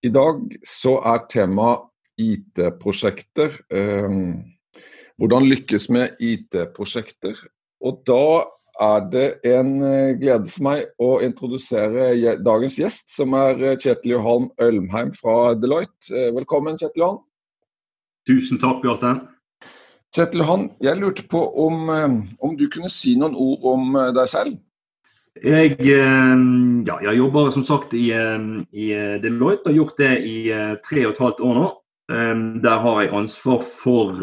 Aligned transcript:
I 0.00 0.08
dag 0.08 0.54
så 0.64 0.94
er 1.04 1.26
tema 1.28 1.74
IT-prosjekter. 2.20 3.52
Eh, 3.68 4.14
hvordan 5.20 5.48
lykkes 5.48 5.90
med 5.92 6.22
IT-prosjekter. 6.24 7.36
Og 7.84 8.00
da 8.08 8.46
er 8.80 9.02
det 9.12 9.26
en 9.50 9.74
eh, 9.84 10.14
glede 10.16 10.48
for 10.48 10.64
meg 10.64 10.86
å 10.96 11.10
introdusere 11.24 12.14
dagens 12.40 12.78
gjest, 12.80 13.10
som 13.12 13.36
er 13.36 13.60
Kjetil 13.76 14.14
Johan 14.14 14.48
Ølmheim 14.56 15.12
fra 15.16 15.52
Deloitte. 15.60 16.30
Velkommen, 16.32 16.80
Kjetil 16.80 17.04
Johan. 17.04 17.20
Tusen 18.28 18.60
takk, 18.62 18.80
Bjarte. 18.80 19.12
Kjetil 20.16 20.46
Johan, 20.46 20.66
jeg 20.80 20.96
lurte 20.96 21.28
på 21.28 21.44
om, 21.66 21.92
om 22.40 22.56
du 22.56 22.70
kunne 22.72 22.88
si 22.92 23.18
noen 23.20 23.36
ord 23.36 23.68
om 23.74 24.00
deg 24.16 24.32
selv? 24.32 24.56
Jeg, 25.38 25.76
eh, 25.78 26.40
ja, 26.86 26.96
jeg 27.06 27.16
jobber 27.16 27.52
som 27.54 27.62
sagt 27.62 27.94
i, 27.94 28.10
eh, 28.10 28.46
i 28.74 28.90
Deloitte. 29.22 29.68
Har 29.68 29.76
gjort 29.76 29.98
det 29.98 30.14
i 30.26 30.50
eh, 30.50 30.74
tre 30.82 31.06
og 31.06 31.14
et 31.14 31.22
halvt 31.22 31.44
år 31.46 31.54
nå. 31.60 31.68
Der 32.10 32.80
har 32.82 32.96
jeg 33.04 33.12
ansvar 33.14 33.60
for, 33.62 34.16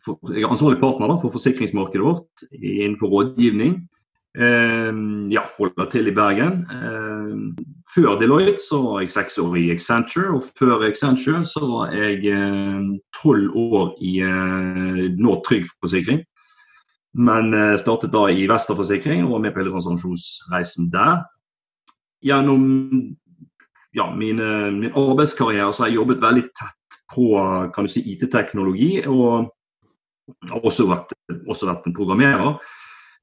for 0.00 0.30
Jeg 0.32 0.42
er 0.46 0.48
ansvarlig 0.48 0.80
partner 0.80 1.10
da, 1.12 1.18
for 1.20 1.28
forsikringsmarkedet 1.28 2.00
vårt 2.00 2.44
innenfor 2.56 3.12
rådgivning. 3.12 3.74
Ja, 4.34 5.42
holder 5.58 5.90
til 5.92 6.08
i 6.08 6.14
Bergen. 6.16 6.64
Før 7.92 8.16
Deloitte 8.16 8.64
så 8.64 8.80
var 8.80 9.04
jeg 9.04 9.12
seks 9.12 9.36
år 9.44 9.58
i 9.60 9.66
Accenture, 9.76 10.32
og 10.32 10.48
før 10.56 10.88
Accenture 10.88 11.44
så 11.44 11.60
var 11.68 11.92
jeg 11.92 12.32
tolv 13.20 13.52
år 13.52 13.92
i 14.00 14.14
Nå 15.20 15.36
Trygg 15.44 15.68
Forsikring. 15.84 16.24
Men 17.14 17.54
eh, 17.54 17.76
startet 17.78 18.12
da 18.14 18.26
i 18.30 18.46
Vesterforsikring 18.50 19.24
og 19.24 19.36
var 19.36 19.44
med 19.44 19.54
på 19.54 19.62
hele 19.62 19.74
transaksjonsreisen 19.74 20.90
der. 20.92 21.22
Gjennom 22.24 22.64
ja, 23.94 24.08
mine, 24.16 24.48
min 24.74 24.96
arbeidskarriere 24.98 25.72
så 25.72 25.84
har 25.84 25.92
jeg 25.92 26.00
jobbet 26.00 26.24
veldig 26.24 26.48
tett 26.58 26.98
på 27.14 27.28
si, 27.86 28.02
IT-teknologi. 28.14 29.04
Og 29.06 29.52
har 30.50 30.66
også 30.66 30.88
vært, 30.88 31.14
også 31.46 31.68
vært 31.68 31.86
en 31.86 31.96
programmerer 31.96 32.52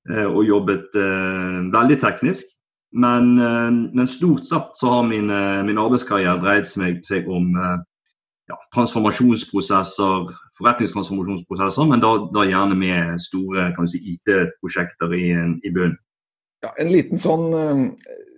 eh, 0.09 0.27
og 0.27 0.45
jobbet 0.47 0.95
eh, 0.95 1.61
veldig 1.73 1.99
teknisk. 2.03 2.55
Men, 2.91 3.33
eh, 3.39 3.69
men, 3.91 4.07
stort 4.07 4.47
sett 4.47 4.75
så 4.79 4.95
har 4.95 5.07
min, 5.09 5.31
min 5.67 5.81
arbeidskarriere 5.81 6.39
dreid 6.43 6.69
seg 6.69 7.27
om 7.31 7.51
eh, 7.57 7.79
ja, 8.51 8.59
transformasjonsprosesser, 8.75 10.29
forretningstransformasjonsprosesser, 10.59 11.87
men 11.89 12.03
da, 12.03 12.13
da 12.35 12.45
gjerne 12.47 12.77
med 12.77 13.21
store 13.23 13.71
si, 13.89 14.03
IT-prosjekter 14.15 15.15
i, 15.17 15.27
i 15.63 15.73
bunnen. 15.73 15.97
Ja, 16.61 16.75
en 16.77 16.91
liten 16.93 17.17
sånn 17.17 17.47
eh, 17.57 17.79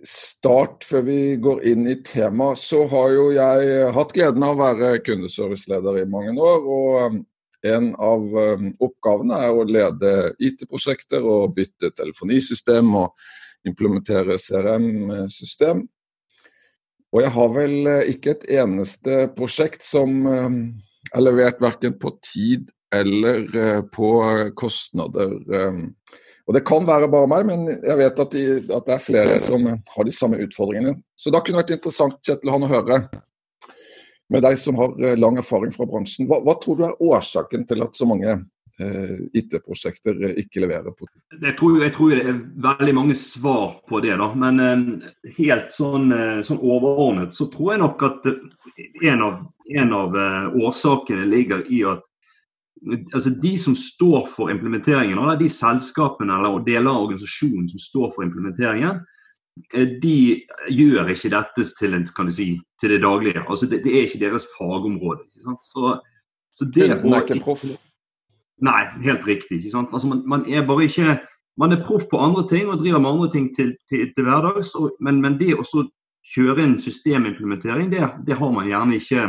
start 0.08 0.86
før 0.88 1.04
vi 1.04 1.18
går 1.44 1.60
inn 1.68 1.84
i 1.90 1.98
temaet. 2.06 2.62
Så 2.62 2.86
har 2.88 3.10
jo 3.12 3.26
jeg 3.34 3.92
hatt 3.92 4.14
gleden 4.16 4.46
av 4.46 4.56
å 4.56 4.62
være 4.62 5.02
kundeserviceleder 5.04 6.00
i 6.00 6.08
mange 6.08 6.32
år. 6.40 6.64
og 6.64 7.22
en 7.64 7.94
av 7.96 8.24
eh, 8.38 8.64
oppgavene 8.84 9.38
er 9.46 9.56
å 9.56 9.64
lede 9.64 10.10
IT-prosjekter 10.36 11.24
og 11.24 11.54
bytte 11.56 11.94
telefonisystem 11.96 12.90
og 13.00 13.14
implementere 13.64 14.36
CRM-system. 14.36 15.80
Og 17.14 17.22
jeg 17.22 17.30
har 17.30 17.50
vel 17.54 17.90
ikke 18.10 18.32
et 18.34 18.48
eneste 18.58 19.28
prosjekt 19.36 19.84
som 19.86 20.26
er 20.26 21.22
levert 21.22 21.60
verken 21.62 21.94
på 22.00 22.10
tid 22.26 22.72
eller 22.94 23.56
eh, 23.56 23.82
på 23.82 24.10
kostnader. 24.56 25.34
Eh. 25.54 25.82
Og 26.46 26.54
Det 26.54 26.64
kan 26.66 26.86
være 26.86 27.08
bare 27.08 27.28
meg, 27.30 27.46
men 27.48 27.68
jeg 27.72 27.98
vet 27.98 28.18
at, 28.20 28.34
de, 28.34 28.42
at, 28.68 28.86
det 28.86 28.94
er 28.94 29.04
flere 29.04 29.38
som 29.40 29.64
har 29.66 30.04
de 30.06 30.12
samme 30.12 30.40
utfordringene. 30.44 30.98
Så 31.16 31.32
da 31.32 31.40
kunne 31.40 31.62
det 31.62 31.64
vært 31.64 31.78
interessant 31.78 32.18
Kjetil, 32.26 32.52
å 32.52 32.68
høre 32.68 32.98
med 34.32 34.44
deg 34.44 34.58
som 34.60 34.76
har 34.80 34.92
eh, 35.00 35.16
lang 35.20 35.38
erfaring 35.40 35.72
fra 35.74 35.88
bransjen. 35.88 36.28
Hva, 36.28 36.42
hva 36.44 36.56
tror 36.60 36.78
du 36.78 36.84
er 36.88 37.00
årsaken 37.00 37.64
til 37.70 37.84
at 37.86 37.96
så 37.96 38.08
mange 38.08 38.28
eh, 38.28 38.44
IT-prosjekter 38.78 40.16
ikke 40.40 40.64
leverer 40.64 40.90
på 40.98 41.06
jeg 41.38 41.54
tror, 41.60 41.76
jeg 41.78 41.92
tror, 41.94 42.14
det 42.16 42.24
er 42.26 42.40
veldig 42.64 42.94
mange 42.96 43.14
svar 43.14 43.76
på 43.86 44.00
det. 44.02 44.16
da, 44.18 44.26
Men 44.34 44.58
eh, 44.64 45.12
helt 45.36 45.70
sånn, 45.70 46.08
sånn, 46.42 46.58
overordnet 46.58 47.36
så 47.36 47.46
tror 47.52 47.74
jeg 47.74 47.82
nok 47.84 48.02
at 48.08 48.26
en 49.06 49.22
av 49.22 49.44
en 49.78 49.94
av 49.96 50.16
årsakene 50.58 51.24
ligger 51.24 51.62
i 51.72 51.78
at 51.88 52.02
altså 53.14 53.30
de 53.42 53.56
som 53.58 53.74
står 53.74 54.28
for 54.36 54.50
implementeringen, 54.52 55.18
eller 55.18 55.38
de 55.40 55.48
selskapene 55.48 56.36
eller 56.36 56.64
deler 56.66 56.90
av 56.90 57.06
organisasjonen 57.06 57.68
som 57.70 57.82
står 57.82 58.10
for 58.14 58.26
implementeringen, 58.26 59.00
eh, 59.72 59.94
de 60.02 60.16
gjør 60.70 61.12
ikke 61.14 61.32
dette 61.34 61.68
til, 61.78 61.96
en, 61.96 62.06
si, 62.32 62.50
til 62.80 62.94
det 62.94 63.00
daglige. 63.04 63.44
Altså 63.48 63.68
det, 63.70 63.84
det, 63.84 63.94
er 63.94 64.08
ikke 64.08 64.24
deres 64.26 64.48
fagområde. 64.58 65.24
Ikke 65.40 65.56
så, 65.70 65.96
så 66.52 66.68
det 66.74 66.90
er 66.90 66.98
ikke 66.98 67.40
proff? 67.44 67.64
Nei, 68.62 68.82
helt 69.02 69.26
riktig. 69.26 69.58
Ikke 69.58 69.72
sant? 69.72 69.92
Altså 69.92 70.10
man, 70.10 70.22
man, 70.28 70.44
er 70.46 70.66
bare 70.66 70.86
ikke 70.86 71.20
Man 71.58 71.70
er 71.72 71.84
proff 71.86 72.08
på 72.10 72.18
andre 72.18 72.42
ting 72.50 72.66
og 72.66 72.80
driver 72.82 72.98
med 72.98 73.10
andre 73.10 73.30
ting 73.30 73.44
til, 73.54 73.76
til, 73.88 74.08
til 74.16 74.24
hverdags, 74.26 74.72
og, 74.74 74.96
men, 75.00 75.20
men, 75.22 75.36
det 75.38 75.52
å 75.54 75.62
kjøre 76.34 76.64
inn 76.64 76.80
systemimplementering, 76.82 77.92
det, 77.92 78.00
det 78.26 78.34
har 78.40 78.50
man 78.50 78.66
gjerne 78.66 78.96
ikke 78.98 79.28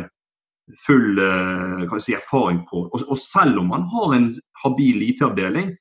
full 0.88 1.20
eh, 1.22 1.98
si, 2.00 2.16
erfaring 2.18 2.64
på. 2.70 2.88
Og, 2.90 3.04
og, 3.08 3.18
selv 3.20 3.60
om 3.62 3.70
man 3.74 3.86
har 3.92 4.16
en 4.16 4.30
habil 4.64 5.04
IT-avdeling, 5.10 5.76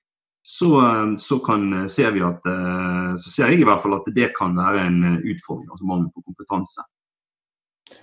så, 0.44 0.70
eh, 0.82 1.14
så, 1.16 1.38
kan, 1.46 1.64
eh, 1.72 1.86
ser 1.88 2.12
vi 2.12 2.24
at, 2.26 2.44
så 3.20 3.30
ser 3.30 3.54
jeg 3.54 3.62
i 3.62 3.68
hvert 3.68 3.82
fall 3.82 3.96
at 3.96 4.12
det 4.16 4.32
kan 4.38 4.56
være 4.58 4.84
en 4.88 5.00
utfordring. 5.22 5.70
altså 5.70 5.88
mangel 5.88 6.10
på 6.12 6.26
kompetanse. 6.28 6.84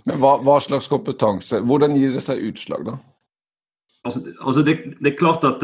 Men 0.05 0.21
hva, 0.21 0.37
hva, 0.41 0.59
slags 0.61 0.89
kompetanse? 0.89 1.61
Hvordan 1.65 1.97
gir 1.97 2.13
det 2.15 2.25
seg 2.25 2.41
utslag, 2.49 2.85
da? 2.87 2.97
Altså, 4.05 4.23
altså 4.41 4.63
det, 4.65 4.77
det, 4.99 5.13
er 5.13 5.19
klart 5.19 5.43
at 5.47 5.63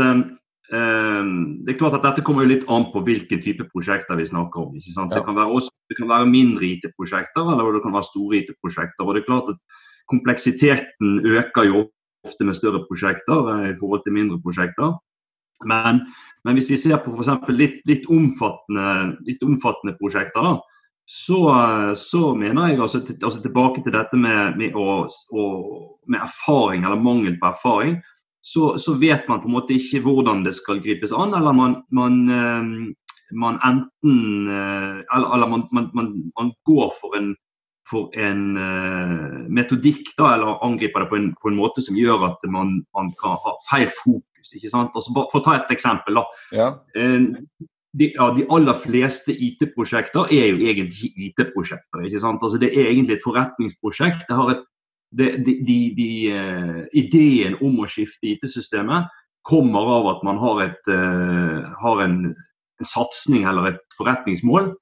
Um, 0.67 1.63
det 1.63 1.71
er 1.71 1.77
klart 1.79 1.93
at 1.95 2.03
Dette 2.03 2.23
kommer 2.27 2.43
jo 2.43 2.51
litt 2.51 2.65
an 2.67 2.89
på 2.91 2.99
hvilken 3.07 3.39
type 3.39 3.63
prosjekter 3.71 4.17
vi 4.19 4.25
snakker 4.27 4.65
om. 4.65 4.73
Ja. 4.75 5.05
Det, 5.13 5.21
kan 5.23 5.37
også, 5.39 5.71
det 5.87 5.95
kan 5.95 6.09
være 6.11 6.27
mindre 6.27 6.67
IT-prosjekter 6.67 7.53
eller 7.53 7.77
det 7.77 7.83
kan 7.85 7.95
være 7.95 8.09
store 8.09 8.41
IT-prosjekter. 8.41 9.05
og 9.05 9.15
det 9.15 9.21
er 9.21 9.29
klart 9.29 9.53
at 9.53 9.77
kompleksiteten 10.11 11.21
øker 11.23 11.69
jo 11.69 11.85
ofte 12.27 12.43
med 12.43 12.57
større 12.59 12.83
prosjekter 12.89 13.47
eh, 13.53 13.69
i 13.71 13.77
forhold 13.79 14.03
til 14.03 14.17
mindre 14.17 14.41
prosjekter. 14.43 14.97
Men, 15.63 16.01
men 16.43 16.59
hvis 16.59 16.69
vi 16.69 16.77
ser 16.77 16.99
på 16.99 17.15
f.eks. 17.15 17.31
Litt, 17.55 17.79
litt, 17.87 18.03
omfattende, 18.11 19.15
litt 19.29 19.43
omfattende 19.47 19.95
prosjekter, 20.01 20.43
da, 20.43 20.57
så, 21.07 21.39
så, 21.95 22.33
mener 22.35 22.73
jeg 22.73 22.81
altså, 22.83 22.99
altså, 23.23 23.39
tilbake 23.41 23.83
til 23.83 23.95
dette 23.95 24.19
med, 24.19 24.59
med, 24.59 24.75
å, 24.75 25.07
å, 25.07 25.43
med, 26.11 26.19
erfaring 26.19 26.83
eller 26.83 26.99
mangel 26.99 27.39
på 27.39 27.49
erfaring. 27.53 27.97
Så, 28.41 28.77
så, 28.79 28.93
vet 28.99 29.27
man 29.27 29.41
på 29.41 29.49
en 29.49 29.57
måte 29.57 29.75
ikke 29.75 30.03
hvordan 30.05 30.45
det 30.45 30.55
skal 30.55 30.79
gripes 30.83 31.11
an, 31.11 31.33
eller 31.35 31.55
man, 31.55 31.81
man, 31.91 32.21
eh, 32.31 33.33
man 33.35 33.59
enten 33.65 34.47
eh, 34.47 35.01
Eller, 35.15 35.33
eller 35.35 35.51
man, 35.51 35.91
man, 35.93 36.53
går 36.65 36.93
for 37.01 37.17
en 37.19 37.35
for 37.87 38.11
en 38.19 38.57
uh, 38.59 39.45
metodikk, 39.47 40.09
da, 40.17 40.33
eller 40.35 40.63
angriper 40.65 41.05
det 41.05 41.09
på 41.11 41.15
en, 41.15 41.29
på 41.39 41.51
en, 41.51 41.55
måte 41.55 41.83
som 41.83 41.95
gjør 41.95 42.25
at 42.27 42.43
man, 42.51 42.81
man 42.97 43.13
kan 43.21 43.37
ha 43.43 43.53
feil 43.69 43.87
fokus. 43.95 44.51
ikke 44.55 44.71
sant? 44.73 44.95
Altså, 44.95 45.13
for 45.15 45.39
å 45.39 45.43
ta 45.45 45.55
et 45.55 45.71
eksempel. 45.71 46.19
da. 46.19 46.25
Ja. 46.51 46.67
Uh, 46.97 47.31
de, 47.97 48.11
ja, 48.13 48.29
de, 48.35 48.45
aller 48.53 48.77
fleste 48.77 49.33
IT-prosjekter 49.33 50.29
er 50.33 50.51
jo 50.51 50.59
egentlig 50.59 51.13
IT-prosjekter. 51.29 52.03
ikke 52.05 52.21
sant? 52.21 52.43
Altså, 52.43 52.59
Det 52.61 52.73
er 52.73 52.91
egentlig 52.91 53.17
et 53.17 53.25
forretningsprosjekt. 53.25 54.27
Det 54.27 54.37
har 54.37 54.53
et, 54.53 54.65
det, 55.15 55.29
de, 55.45 55.77
de, 55.95 56.09
uh, 56.33 56.81
ideen 56.97 57.55
om 57.63 57.79
å 57.79 57.87
skifte 57.89 58.33
IT-systemet 58.33 59.07
kommer 59.47 59.87
av 59.99 60.09
at 60.11 60.25
man 60.27 60.39
har, 60.41 60.59
et, 60.65 60.89
har 61.79 62.01
en, 62.03 62.17
satsing 62.83 63.45
eller 63.47 63.69
et 63.69 63.95
forretningsmål 63.95 64.73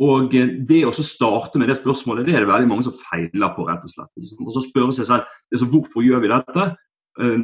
og 0.00 0.34
eh, 0.36 0.54
Det 0.68 0.82
å 0.88 0.92
starte 0.96 1.60
med 1.60 1.70
det 1.70 1.78
spørsmålet, 1.80 2.26
det 2.26 2.36
er 2.36 2.44
det 2.44 2.50
veldig 2.50 2.70
mange 2.70 2.86
som 2.88 2.96
feiler 2.96 3.54
på. 3.56 3.66
rett 3.68 3.84
Og 3.84 3.92
slett. 3.92 4.40
Og 4.40 4.52
så 4.56 4.64
spørre 4.64 4.96
seg 4.96 5.08
selv 5.10 5.28
altså, 5.52 5.68
hvorfor 5.72 6.06
gjør 6.06 6.24
vi 6.24 6.32
dette. 6.32 6.68
Eh, 7.20 7.38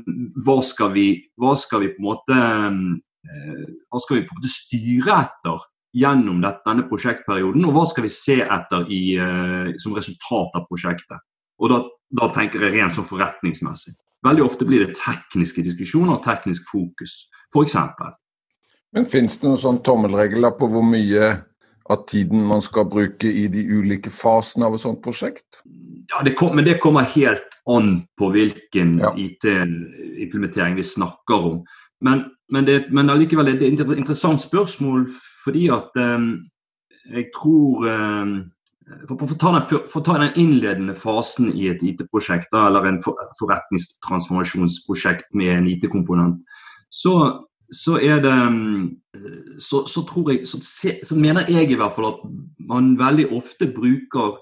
hva 0.47 0.59
skal 0.65 0.93
vi, 0.97 1.07
hva 1.41 1.55
skal 1.59 1.85
vi 1.85 1.93
på 1.95 2.03
en 2.03 2.09
måte 2.09 2.37
eh, 2.41 3.65
hva 3.91 4.03
skal 4.03 4.21
vi 4.21 4.27
på 4.27 4.33
en 4.33 4.41
måte 4.41 4.55
styre 4.55 5.21
etter 5.27 5.65
gjennom 5.97 6.43
denne 6.45 6.83
prosjektperioden, 6.91 7.65
og 7.65 7.73
hva 7.73 7.87
skal 7.89 8.05
vi 8.05 8.11
se 8.13 8.35
etter 8.43 8.91
i, 8.93 9.17
som 9.81 9.95
resultat 9.97 10.59
av 10.59 10.67
prosjektet. 10.69 11.23
Og 11.57 11.71
da, 11.73 11.79
da, 12.15 12.29
tenker 12.35 12.63
jeg 12.63 12.77
rent 12.77 12.95
sånn 12.97 13.09
forretningsmessig. 13.09 13.97
Veldig 14.27 14.45
ofte 14.47 14.67
blir 14.67 14.87
det 14.87 14.99
tekniske 14.99 15.65
diskusjoner 15.67 16.17
og 16.17 16.25
teknisk 16.25 16.67
fokus, 16.71 17.19
f.eks. 17.55 17.77
Men 18.97 19.11
Finnes 19.11 19.39
det 19.39 19.49
noen 19.49 19.61
sånn 19.61 19.83
tommelregler 19.87 20.57
på 20.59 20.71
hvor 20.73 20.87
mye 20.87 21.35
av 21.93 22.07
tiden 22.11 22.47
man 22.49 22.63
skal 22.65 22.89
bruke 22.91 23.29
i 23.31 23.47
de 23.53 23.63
ulike 23.71 24.11
fasene 24.11 24.67
av 24.67 24.75
et 24.75 24.83
sånt 24.83 25.03
prosjekt? 25.05 25.63
Ja, 26.11 26.23
det 26.27 26.35
kom, 26.39 26.57
men 26.57 26.67
det 26.67 26.79
kommer 26.83 27.07
helt 27.15 27.59
an 27.71 28.07
på 28.19 28.31
hvilken 28.35 28.97
ja. 29.03 29.13
IT-implementering 29.19 30.79
vi 30.79 30.87
snakker 30.87 31.49
om. 31.51 31.63
Men, 32.01 32.27
men, 32.53 32.67
det, 32.67 32.87
men 32.95 33.11
allikevel 33.11 33.53
er 33.53 33.59
det 33.61 33.73
et 33.75 33.97
interessant 33.97 34.43
spørsmål 34.43 35.07
fordi 35.45 35.69
at 35.75 35.95
um, 35.99 36.31
jeg 37.15 37.31
tror 37.37 37.87
um, 37.87 38.37
for, 39.09 39.19
for, 39.19 39.35
ta 39.35 39.53
den, 39.53 39.87
for, 39.91 40.01
ta 40.01 40.19
den, 40.19 40.33
innledende 40.39 40.95
fasen 40.95 41.51
i 41.53 41.67
et 41.73 41.83
IT-prosjekt, 41.83 42.55
eller 42.55 42.87
en 42.87 43.01
for, 43.03 43.19
forretningstransformasjonsprosjekt 43.41 45.27
med 45.35 45.53
en 45.57 45.69
IT-komponent, 45.73 46.39
så, 46.95 47.15
så, 47.75 47.97
er 47.99 48.23
det 48.23 48.37
så, 49.63 49.83
så 49.91 50.05
tror 50.07 50.31
jeg, 50.33 50.47
så, 50.47 50.61
så, 51.03 51.19
mener 51.19 51.51
jeg 51.51 51.73
i 51.73 51.79
hvert 51.79 51.97
fall 51.97 52.13
at 52.13 52.23
man 52.69 52.95
veldig 53.01 53.27
ofte 53.35 53.69
bruker 53.75 54.39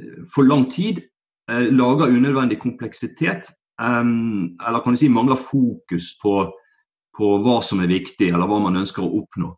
eh, 0.00 0.24
for 0.32 0.48
lang 0.48 0.70
tid, 0.72 1.02
eh, 1.50 1.68
lager 1.68 2.16
unødvendig 2.16 2.60
kompleksitet, 2.64 3.52
eh, 3.80 4.08
eller 4.08 4.80
kan 4.80 4.96
du 4.96 5.02
si 5.04 5.12
mangler 5.12 5.36
fokus 5.36 6.14
på, 6.22 6.38
på 7.16 7.36
hva 7.44 7.60
som 7.60 7.84
er 7.84 7.92
viktig, 7.92 8.32
eller 8.32 8.48
hva 8.48 8.62
man 8.64 8.80
ønsker 8.80 9.04
å 9.04 9.20
oppnå. 9.20 9.52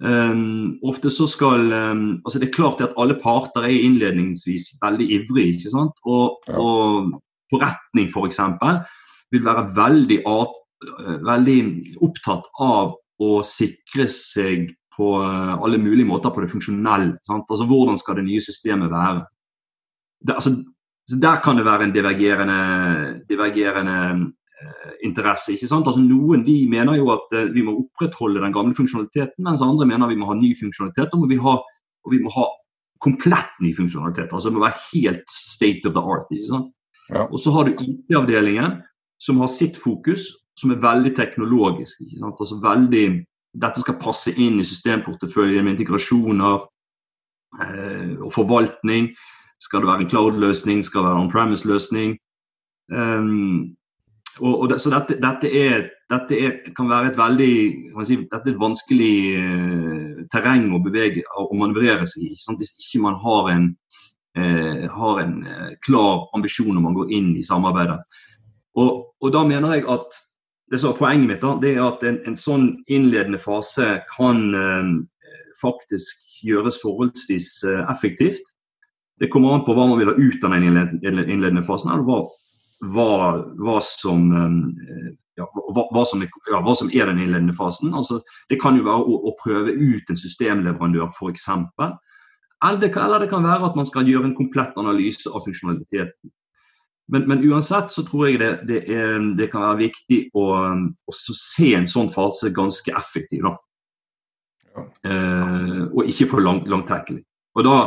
Um, 0.00 0.78
ofte 0.86 1.10
så 1.10 1.26
skal 1.26 1.72
um, 1.72 2.02
altså 2.22 2.38
Det 2.38 2.48
er 2.48 2.54
klart 2.54 2.80
at 2.84 2.94
alle 3.02 3.16
parter 3.18 3.66
er 3.66 3.82
innledningsvis 3.82 4.70
veldig 4.82 5.08
ivrige. 5.16 5.56
ikke 5.56 5.74
sant? 5.74 5.98
Og, 6.06 6.38
ja. 6.48 6.58
og 6.58 7.18
forretning 7.50 8.10
f.eks. 8.12 8.40
For 8.62 8.80
vil 9.34 9.44
være 9.44 9.66
veldig, 9.76 10.20
uh, 10.26 11.18
veldig, 11.26 11.58
opptatt 12.06 12.46
av 12.62 12.94
å 13.18 13.30
sikre 13.42 14.06
seg 14.12 14.70
på 14.94 15.12
uh, 15.18 15.58
alle 15.58 15.82
mulige 15.82 16.06
måter 16.06 16.34
på 16.34 16.44
det 16.44 16.52
funksjonelle. 16.54 17.18
Sant? 17.26 17.50
Altså 17.50 17.66
Hvordan 17.66 17.98
skal 17.98 18.20
det 18.20 18.28
nye 18.30 18.44
systemet 18.44 18.90
være? 18.94 19.26
Det, 20.22 20.34
altså, 20.34 20.54
der 21.22 21.42
kan 21.42 21.58
det 21.58 21.66
være 21.66 21.88
en 21.88 21.94
divergerende, 21.94 22.62
divergerende 23.30 23.98
Eh, 23.98 24.37
interesse. 25.04 25.52
ikke 25.52 25.68
sant? 25.70 25.86
Altså 25.86 26.02
Noen 26.02 26.44
de 26.46 26.56
mener 26.70 26.98
jo 26.98 27.10
at 27.14 27.34
eh, 27.36 27.50
vi 27.54 27.62
må 27.62 27.76
opprettholde 27.82 28.42
den 28.42 28.54
gamle 28.54 28.74
funksjonaliteten, 28.74 29.44
mens 29.46 29.62
andre 29.62 29.86
mener 29.86 30.10
vi 30.10 30.18
må 30.18 30.30
ha 30.30 30.36
ny 30.38 30.54
funksjonalitet. 30.58 31.14
Og, 31.14 31.28
vi 31.30 31.38
ha, 31.42 31.54
og 32.04 32.14
vi 32.14 32.20
må 32.22 32.32
ha 32.34 32.48
komplett 33.04 33.54
ny 33.62 33.74
funksjonalitet. 33.76 34.32
altså 34.32 34.50
Det 34.50 34.58
må 34.58 34.66
være 34.66 34.82
helt 34.92 35.30
state 35.30 35.86
of 35.86 35.94
the 35.94 36.02
art. 36.02 36.26
ikke 36.30 36.50
sant? 36.50 36.74
Ja. 37.08 37.24
Og 37.24 37.38
så 37.40 37.54
har 37.54 37.64
du 37.64 37.78
IT-avdelingen 37.78 38.82
som 39.22 39.40
har 39.40 39.50
sitt 39.50 39.78
fokus, 39.78 40.26
som 40.58 40.74
er 40.74 40.82
veldig 40.82 41.14
teknologisk. 41.16 42.00
ikke 42.02 42.18
sant? 42.18 42.40
Altså 42.40 42.60
veldig, 42.62 43.24
Dette 43.58 43.80
skal 43.80 43.96
passe 43.98 44.30
inn 44.36 44.60
i 44.60 44.64
systemporteføljen 44.66 45.64
med 45.64 45.78
integrasjoner 45.78 46.66
eh, 47.62 48.14
og 48.20 48.32
forvaltning. 48.34 49.08
Skal 49.58 49.80
det 49.82 49.88
være 49.88 50.04
en 50.04 50.10
cloud-løsning, 50.10 50.84
skal 50.84 51.02
det 51.02 51.08
være 51.08 51.18
en 51.18 51.24
on-premise-løsning. 51.26 52.18
Um, 52.92 53.74
og, 54.40 54.60
og 54.60 54.68
det, 54.70 54.78
så 54.82 54.92
dette, 54.92 55.16
dette, 55.22 55.50
er, 55.50 55.88
dette 56.10 56.38
er, 56.38 56.54
kan 56.76 56.88
være 56.90 57.12
et 57.12 57.18
veldig 57.18 57.54
si, 58.06 58.18
dette 58.22 58.44
er 58.44 58.54
et 58.54 58.60
vanskelig 58.60 59.16
eh, 59.38 60.22
terreng 60.32 60.70
å 60.74 60.82
bevege 60.84 61.24
og 61.40 61.56
manøvrere 61.58 62.06
seg 62.08 62.30
i. 62.30 62.32
Sant? 62.40 62.60
Hvis 62.60 62.74
ikke 62.78 63.02
man 63.06 63.18
har 63.22 63.50
en, 63.54 63.68
eh, 64.38 64.86
har 64.94 65.20
en 65.24 65.36
eh, 65.46 65.74
klar 65.86 66.26
ambisjon 66.38 66.72
når 66.74 66.86
man 66.86 66.96
går 66.98 67.12
inn 67.18 67.34
i 67.38 67.46
samarbeidet. 67.46 67.98
Og, 68.78 69.06
og 69.18 69.34
da 69.34 69.44
mener 69.48 69.76
jeg 69.76 69.86
at 69.90 70.20
det 70.68 70.80
som 70.80 70.92
er 70.92 70.98
Poenget 70.98 71.30
mitt 71.30 71.44
da, 71.44 71.54
det 71.62 71.74
er 71.74 71.84
at 71.86 72.04
en, 72.04 72.20
en 72.28 72.36
sånn 72.36 72.68
innledende 72.92 73.40
fase 73.40 74.02
kan 74.12 74.42
faktisk 75.56 76.42
gjøres 76.44 76.76
forholdsvis 76.82 77.48
effektivt. 77.88 78.52
Det 79.18 79.30
kommer 79.32 79.56
an 79.56 79.64
på 79.64 79.72
hva 79.74 79.86
man 79.88 79.96
vil 79.98 80.12
ha 80.12 80.18
ut 80.20 80.44
av 80.44 80.52
den 80.52 80.66
innledende 80.68 81.64
fasen, 81.66 81.88
eller 81.88 82.04
hva 82.04 82.20
hva, 82.80 83.44
hva, 83.58 83.80
som, 83.82 84.28
eh, 84.32 85.10
ja, 85.38 85.46
hva, 85.74 86.04
som 86.06 86.22
er, 86.22 86.30
ja, 86.50 86.60
hva, 86.62 86.74
som 86.78 86.90
er, 86.92 87.06
den 87.10 87.22
innledende 87.22 87.56
fasen. 87.58 87.94
Altså, 87.94 88.20
det 88.50 88.60
kan 88.62 88.78
jo 88.78 88.86
være 88.86 89.04
å, 89.04 89.20
å 89.30 89.34
prøve 89.42 89.74
ut 89.74 90.10
en 90.10 90.20
systemleverandør 90.20 91.10
f.eks. 91.10 91.48
Eller, 91.52 92.80
det 92.82 92.90
kan, 92.94 93.06
eller 93.06 93.22
det 93.22 93.30
kan 93.30 93.46
være 93.46 93.70
at 93.70 93.78
man 93.78 93.86
skal 93.86 94.08
gjøre 94.08 94.30
en 94.30 94.38
komplett 94.38 94.76
analyse 94.78 95.30
av 95.30 95.46
funksjonaliteten. 95.46 96.32
Men, 97.08 97.24
men 97.30 97.44
uansett 97.48 97.92
så 97.92 98.04
tror 98.04 98.26
jeg 98.28 98.40
det, 98.42 98.50
det, 98.68 98.82
er, 98.92 99.16
det 99.38 99.48
kan 99.52 99.64
være 99.64 99.86
viktig 99.86 100.18
å, 100.36 100.50
å, 101.08 101.14
se 101.16 101.70
en 101.78 101.88
sånn 101.88 102.10
fase 102.12 102.50
ganske 102.52 102.92
effektiv. 102.98 103.46
da. 103.46 103.54
Ja. 104.74 104.84
Eh, 105.08 105.80
og 105.88 106.10
ikke 106.10 106.28
for 106.34 106.44
lang, 106.44 106.60
langtekkelig. 106.68 107.24
Og 107.56 107.64
da, 107.64 107.78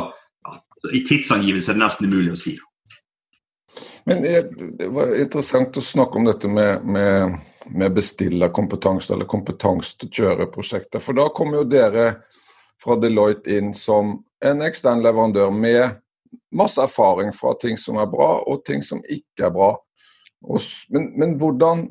I 0.90 1.04
tidsangivelse 1.06 1.70
er 1.70 1.78
det 1.78 1.84
nesten 1.84 2.10
umulig 2.10 2.34
å 2.34 2.40
si. 2.40 2.56
Da. 2.58 2.71
Men 4.04 4.22
det 4.22 4.88
var 4.90 5.14
interessant 5.14 5.76
å 5.78 5.84
snakke 5.84 6.18
om 6.18 6.26
dette 6.26 6.48
med, 6.50 6.84
med, 6.84 7.36
med 7.70 7.94
bestillerkompetanse, 7.94 9.12
eller 9.14 9.28
kompetanse 9.30 9.94
til 9.98 10.08
å 10.08 10.16
kjøre 10.18 10.50
prosjekter. 10.50 11.02
For 11.02 11.16
da 11.16 11.28
kommer 11.34 11.60
jo 11.60 11.68
dere 11.70 12.06
fra 12.82 12.96
Deloitte 12.98 13.54
inn 13.58 13.70
som 13.78 14.16
en 14.42 14.64
ekstern 14.66 15.04
leverandør 15.04 15.52
med 15.54 16.00
masse 16.56 16.82
erfaring 16.82 17.30
fra 17.36 17.54
ting 17.60 17.78
som 17.78 18.00
er 18.02 18.10
bra, 18.10 18.34
og 18.42 18.64
ting 18.66 18.82
som 18.82 19.02
ikke 19.06 19.46
er 19.46 19.54
bra. 19.54 19.72
Men, 20.90 21.12
men 21.18 21.36
hvordan 21.38 21.86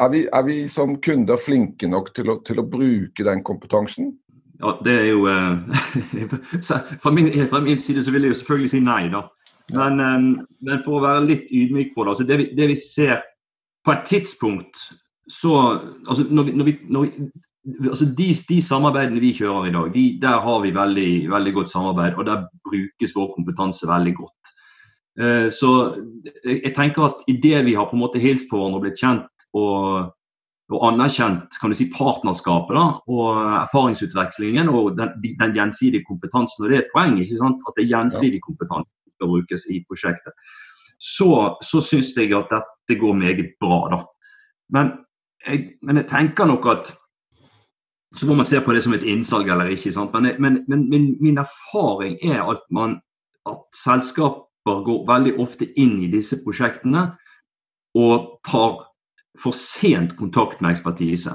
er 0.00 0.10
vi, 0.10 0.24
er 0.32 0.42
vi, 0.46 0.58
som 0.68 0.98
kunder 1.02 1.38
flinke 1.40 1.88
nok 1.90 2.12
til 2.16 2.32
å, 2.32 2.38
til 2.46 2.60
å 2.60 2.66
bruke 2.66 3.26
den 3.26 3.42
kompetansen? 3.46 4.12
Ja, 4.62 4.76
det 4.86 4.94
er 5.00 5.08
jo 5.10 5.24
eh, 5.28 6.28
fra, 7.02 7.10
min, 7.10 7.30
fra, 7.50 7.60
min, 7.60 7.80
side 7.82 8.04
så 8.04 8.14
vil 8.14 8.26
jeg 8.26 8.34
jo 8.34 8.40
selvfølgelig 8.42 8.74
si 8.74 8.82
nei, 8.84 9.02
da. 9.12 9.26
Men, 9.72 9.96
men, 10.60 10.82
for 10.84 10.98
å 10.98 11.04
være 11.06 11.24
litt 11.24 11.48
ydmyk 11.48 11.94
på 11.94 12.04
det, 12.04 12.12
altså 12.12 12.26
det, 12.28 12.36
vi, 12.36 12.46
det 12.52 12.66
vi 12.68 12.76
ser 12.76 13.22
på 13.84 13.94
et 13.94 14.04
tidspunkt 14.08 14.76
så 15.28 15.80
altså 16.08 16.26
når 16.28 16.42
vi, 16.42 16.52
når 16.52 16.64
vi, 16.64 16.74
når 16.88 17.02
vi 17.02 17.88
altså 17.88 18.04
de, 18.04 18.26
de, 18.48 18.62
samarbeidene 18.62 19.20
vi 19.20 19.32
kjører 19.36 19.68
i 19.68 19.74
dag, 19.74 19.92
de, 19.94 20.04
der 20.22 20.40
har 20.44 20.58
vi 20.62 20.74
veldig, 20.74 21.12
veldig, 21.30 21.52
godt 21.54 21.70
samarbeid. 21.70 22.18
Og 22.18 22.26
der 22.26 22.44
brukes 22.68 23.14
vår 23.16 23.30
kompetanse 23.36 23.88
veldig 23.88 24.14
godt. 24.18 24.50
Uh, 25.20 25.48
så 25.50 25.70
jeg 26.44 26.74
tenker 26.76 27.06
at 27.06 27.24
idet 27.30 27.64
vi 27.64 27.76
har 27.78 27.86
på 27.88 27.96
en 27.96 28.02
måte 28.02 28.20
hilst 28.20 28.50
på 28.50 28.58
hverandre 28.58 28.80
og 28.80 28.84
blitt 28.84 28.98
kjent 28.98 29.44
og, 29.54 30.10
og 30.74 30.86
anerkjent 30.88 31.54
kan 31.60 31.70
du 31.70 31.78
si, 31.78 31.86
partnerskapet 31.94 32.74
da, 32.74 32.84
og 33.06 33.38
erfaringsutvekslingen 33.60 34.72
og 34.72 34.96
den, 34.98 35.14
den, 35.38 35.54
gjensidige 35.54 36.02
kompetansen, 36.08 36.64
og 36.64 36.72
det 36.72 36.80
er 36.80 36.82
et 36.82 36.90
poeng 36.96 37.20
ikke 37.22 37.38
sant? 37.38 37.62
at 37.62 37.78
det 37.78 37.84
er 37.84 37.92
gjensidig 37.92 38.42
kompetanse 38.42 38.90
skal 39.14 39.30
brukes 39.30 39.66
i 39.70 39.80
prosjektet, 39.88 40.34
så, 40.98 41.56
så 41.62 41.80
syns 41.84 42.12
jeg 42.16 42.34
at 42.36 42.52
dette 42.52 43.00
går 43.00 43.16
meget 43.18 43.54
bra. 43.60 43.80
da. 43.92 44.02
Men 44.74 44.92
jeg, 45.46 45.74
men 45.82 45.96
jeg 46.00 46.08
tenker 46.10 46.48
nok 46.50 46.66
at 46.66 46.92
så 48.14 48.26
må 48.26 48.34
man 48.34 48.46
se 48.46 48.60
på 48.60 48.72
det 48.72 48.82
som 48.84 48.94
et 48.94 49.02
innsalg 49.02 49.48
eller 49.50 49.72
ikke. 49.74 49.92
Men, 50.12 50.36
men, 50.38 50.64
men 50.68 50.88
min, 50.90 51.16
min, 51.20 51.38
erfaring 51.38 52.18
er 52.22 52.42
at, 52.50 52.62
man, 52.70 53.00
at 53.46 53.58
selskaper 53.74 54.84
går 54.86 55.06
veldig 55.10 55.34
ofte 55.42 55.66
inn 55.74 55.98
i 56.02 56.10
disse 56.12 56.38
prosjektene 56.44 57.08
og 57.98 58.38
tar 58.46 58.84
for 59.42 59.50
sent 59.50 60.14
kontakt 60.18 60.62
med 60.62 60.76
ekspertise. 60.76 61.34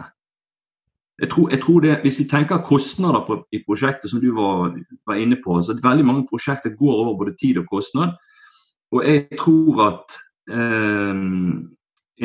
Jeg 1.20 1.30
tror, 1.30 1.50
jeg 1.50 1.62
tror 1.62 1.80
det, 1.80 2.00
Hvis 2.02 2.20
vi 2.20 2.24
tenker 2.24 2.64
kostnader 2.66 3.26
på, 3.28 3.46
i 3.52 3.64
prosjektet, 3.68 4.10
som 4.10 4.22
du 4.22 4.32
var, 4.36 4.76
var, 5.08 5.16
inne 5.16 5.38
på, 5.46 5.62
så 5.62 5.76
veldig 5.84 6.06
mange 6.06 6.28
prosjekter 6.30 6.76
går 6.80 6.94
over 6.94 7.18
både 7.18 7.36
tid 7.42 7.58
og 7.58 7.66
kostnad. 7.72 8.16
Og 8.92 9.06
jeg 9.06 9.28
tror 9.40 9.82
at 9.88 10.18
eh, 10.52 11.16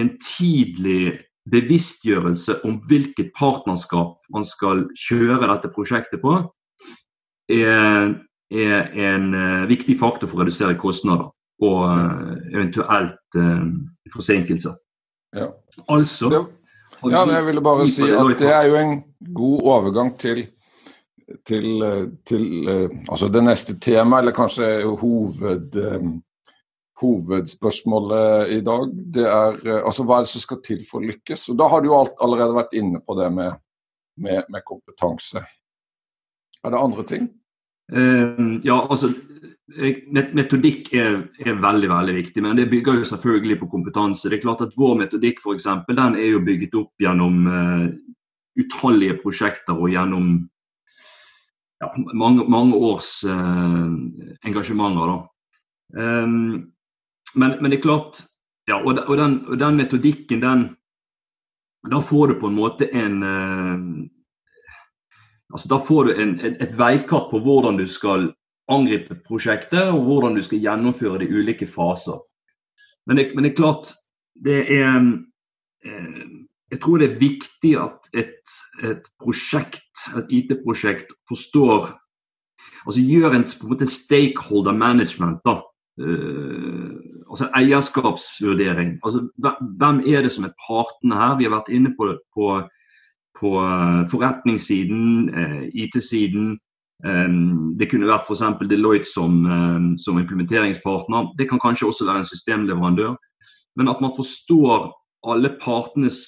en 0.01 0.11
tidlig 0.39 1.19
bevisstgjørelse 1.51 2.65
om 2.65 2.79
hvilket 2.89 3.33
partnerskap 3.39 4.17
man 4.33 4.47
skal 4.49 4.87
kjøre 4.97 5.49
dette 5.51 5.71
prosjektet 5.75 6.23
på, 6.23 6.39
er, 7.53 8.15
er 8.51 8.95
en 9.11 9.35
uh, 9.35 9.69
viktig 9.69 9.99
faktor 10.01 10.31
for 10.31 10.41
å 10.41 10.45
redusere 10.45 10.79
kostnader 10.81 11.29
og 11.65 11.83
uh, 11.85 12.33
eventuelt 12.55 13.37
uh, 13.37 13.67
forsinkelser. 14.15 14.73
Ja. 15.37 15.51
Altså, 15.93 16.47
ja, 17.11 17.25
men 17.25 17.34
jeg 17.34 17.46
ville 17.46 17.64
bare 17.64 17.87
si 17.90 18.06
at 18.08 18.37
det 18.40 18.50
er 18.52 18.68
jo 18.68 18.76
en 18.80 18.94
god 19.34 19.66
overgang 19.76 20.12
til, 20.20 20.44
til, 21.46 21.68
til 22.26 22.46
eh, 22.68 22.94
altså 23.08 23.28
det 23.32 23.42
neste 23.44 23.76
temaet, 23.80 24.25
eller 24.25 24.37
kanskje 24.37 24.68
hoved, 25.00 25.76
eh, 25.80 26.08
hovedspørsmålet 27.02 28.54
i 28.56 28.61
dag. 28.64 28.88
Det 29.16 29.26
er 29.28 29.61
eh, 29.66 29.80
altså 29.82 30.06
hva 30.06 30.18
er 30.18 30.26
det 30.26 30.32
som 30.32 30.44
skal 30.44 30.62
til 30.64 30.82
for 30.88 31.02
å 31.02 31.12
lykkes. 31.12 31.49
Og 31.52 31.61
Da 31.61 31.68
har 31.73 31.82
du 31.82 31.90
jo 31.90 32.00
allerede 32.00 32.56
vært 32.56 32.76
inne 32.78 33.02
på 33.04 33.16
det 33.20 33.30
med, 33.34 33.61
med, 34.16 34.44
med 34.49 34.66
kompetanse. 34.66 35.44
Er 36.64 36.73
det 36.73 36.80
andre 36.80 37.04
ting? 37.08 37.32
Uh, 37.92 38.56
ja, 38.64 38.78
altså 38.88 39.11
Metodikk 39.64 40.90
er, 40.92 41.23
er, 41.40 41.54
veldig 41.56 41.88
veldig 41.88 42.14
viktig, 42.18 42.42
men 42.44 42.59
det 42.59 42.68
bygger 42.68 42.99
jo 43.00 43.06
selvfølgelig 43.09 43.62
på 43.62 43.68
kompetanse. 43.73 44.28
Det 44.28 44.38
er 44.38 44.42
klart 44.42 44.61
at 44.61 44.75
Vår 44.76 44.99
metodikk 45.00 45.40
for 45.40 45.56
eksempel, 45.56 45.97
den 45.97 46.18
er 46.21 46.35
jo 46.35 46.42
bygget 46.44 46.76
opp 46.76 46.92
gjennom 47.00 47.47
uh, 47.49 47.87
utallige 48.61 49.16
prosjekter 49.23 49.73
og 49.73 49.88
gjennom 49.88 50.35
ja, 51.80 51.88
mange, 52.12 52.44
mange, 52.44 52.76
års 52.76 53.25
uh, 53.25 53.88
engasjementer. 54.44 55.16
Um, 55.97 56.68
men, 57.35 57.56
men, 57.56 57.71
det 57.71 57.80
er 57.80 57.87
klart 57.88 58.21
ja, 58.68 58.83
og, 58.83 59.00
og, 59.09 59.16
den, 59.16 59.40
og, 59.49 59.59
den, 59.59 59.80
metodikken, 59.80 60.44
den 60.44 60.68
Da 61.88 62.00
får 62.00 62.28
du 62.28 62.40
på 62.40 62.49
en 62.49 62.56
måte 62.56 62.88
en 62.92 63.18
uh, 63.25 63.80
altså 65.52 65.73
Da 65.73 65.80
får 65.80 66.04
du 66.04 66.16
en, 66.21 66.38
et, 66.40 66.56
et 66.61 66.76
veikart 66.78 67.30
på 67.33 67.40
hvordan 67.40 67.80
du 67.80 67.88
skal 67.88 68.35
angripe 68.68 69.16
prosjektet, 69.26 69.90
og 69.92 70.06
hvordan 70.06 70.37
du 70.37 70.42
skal 70.42 70.62
gjennomføre 70.62 71.21
de 71.25 71.28
ulike 71.28 71.66
faser. 71.66 72.21
Men 73.06 73.21
det, 73.21 73.30
men 73.35 73.44
det 73.44 73.52
er 73.52 73.61
klart, 73.61 73.92
det 74.44 74.64
er 74.73 74.97
eh, 75.85 76.25
Jeg 76.73 76.80
tror 76.80 76.99
det 76.99 77.11
er 77.11 77.18
viktig 77.21 77.75
at 77.78 78.09
et, 78.14 78.54
et 78.83 79.04
prosjekt, 79.21 80.06
et 80.16 80.26
IT-prosjekt, 80.30 81.12
forstår 81.28 81.92
Altså 82.87 83.00
gjør 83.00 83.33
en, 83.37 83.44
på 83.44 83.66
en 83.66 83.73
måte 83.73 83.87
stakeholder 83.87 84.73
management. 84.73 85.40
da, 85.44 85.61
Uh, 85.94 86.90
altså 87.30 87.47
eierskapsvurdering. 87.54 88.99
Altså, 89.04 89.28
hvem 89.78 90.00
er 90.06 90.23
det 90.23 90.33
som 90.33 90.44
er 90.44 90.56
partene 90.66 91.14
her? 91.14 91.37
Vi 91.38 91.47
har 91.47 91.54
vært 91.54 91.71
inne 91.71 91.92
på, 91.94 92.09
på, 92.35 92.49
på 93.38 93.52
eh, 93.62 94.00
forretningssiden, 94.11 95.30
uh, 95.30 95.62
IT-siden, 95.71 96.59
det 97.03 97.89
kunne 97.91 98.09
vært 98.09 98.29
f.eks. 98.29 98.43
Deloitte 98.71 99.11
som, 99.11 99.41
ehm, 99.45 99.89
som, 99.99 100.19
implementeringspartner. 100.19 101.33
Det 101.39 101.49
kan 101.51 101.61
kanskje 101.61 101.89
også 101.91 102.07
være 102.07 102.23
en 102.23 102.29
systemleverandør. 102.29 103.17
Men 103.77 103.89
at 103.89 104.01
man 104.01 104.15
forstår 104.17 104.93
alle 105.27 105.51
partenes 105.61 106.21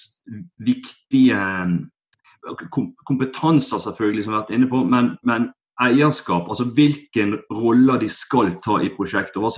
viktige 0.59 1.37
ehm, 1.37 1.87
kompetanser, 3.07 3.79
selvfølgelig, 3.79 4.25
som 4.25 4.33
vi 4.33 4.37
har 4.37 4.45
vært 4.45 4.57
inne 4.59 4.69
på, 4.71 4.83
men, 4.85 5.15
men 5.23 5.49
eierskap. 5.83 6.49
Altså 6.49 6.65
hvilken 6.77 7.37
roller 7.53 7.99
de 8.01 8.09
skal 8.09 8.53
ta 8.65 8.81
i 8.83 8.93
prosjektet, 8.97 9.37
og 9.37 9.53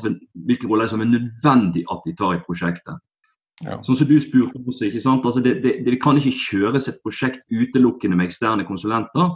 hvilke 0.47 0.69
roller 0.69 0.89
som 0.91 1.03
er 1.03 1.13
nødvendig 1.13 1.85
at 1.93 2.03
de 2.07 2.15
tar 2.19 2.39
i 2.39 2.43
prosjektet. 2.47 2.99
Ja. 3.67 3.81
Sånn 3.83 3.99
som 3.99 4.07
du 4.07 4.19
spurte 4.23 4.61
også, 4.61 4.87
ikke 4.87 5.03
sant? 5.03 5.25
Altså 5.27 5.43
det, 5.43 5.57
det, 5.65 5.81
det, 5.87 5.99
kan 6.03 6.19
ikke 6.19 6.37
kjøres 6.37 6.87
et 6.91 7.01
prosjekt 7.03 7.43
utelukkende 7.51 8.19
med 8.19 8.29
eksterne 8.29 8.67
konsulenter. 8.69 9.33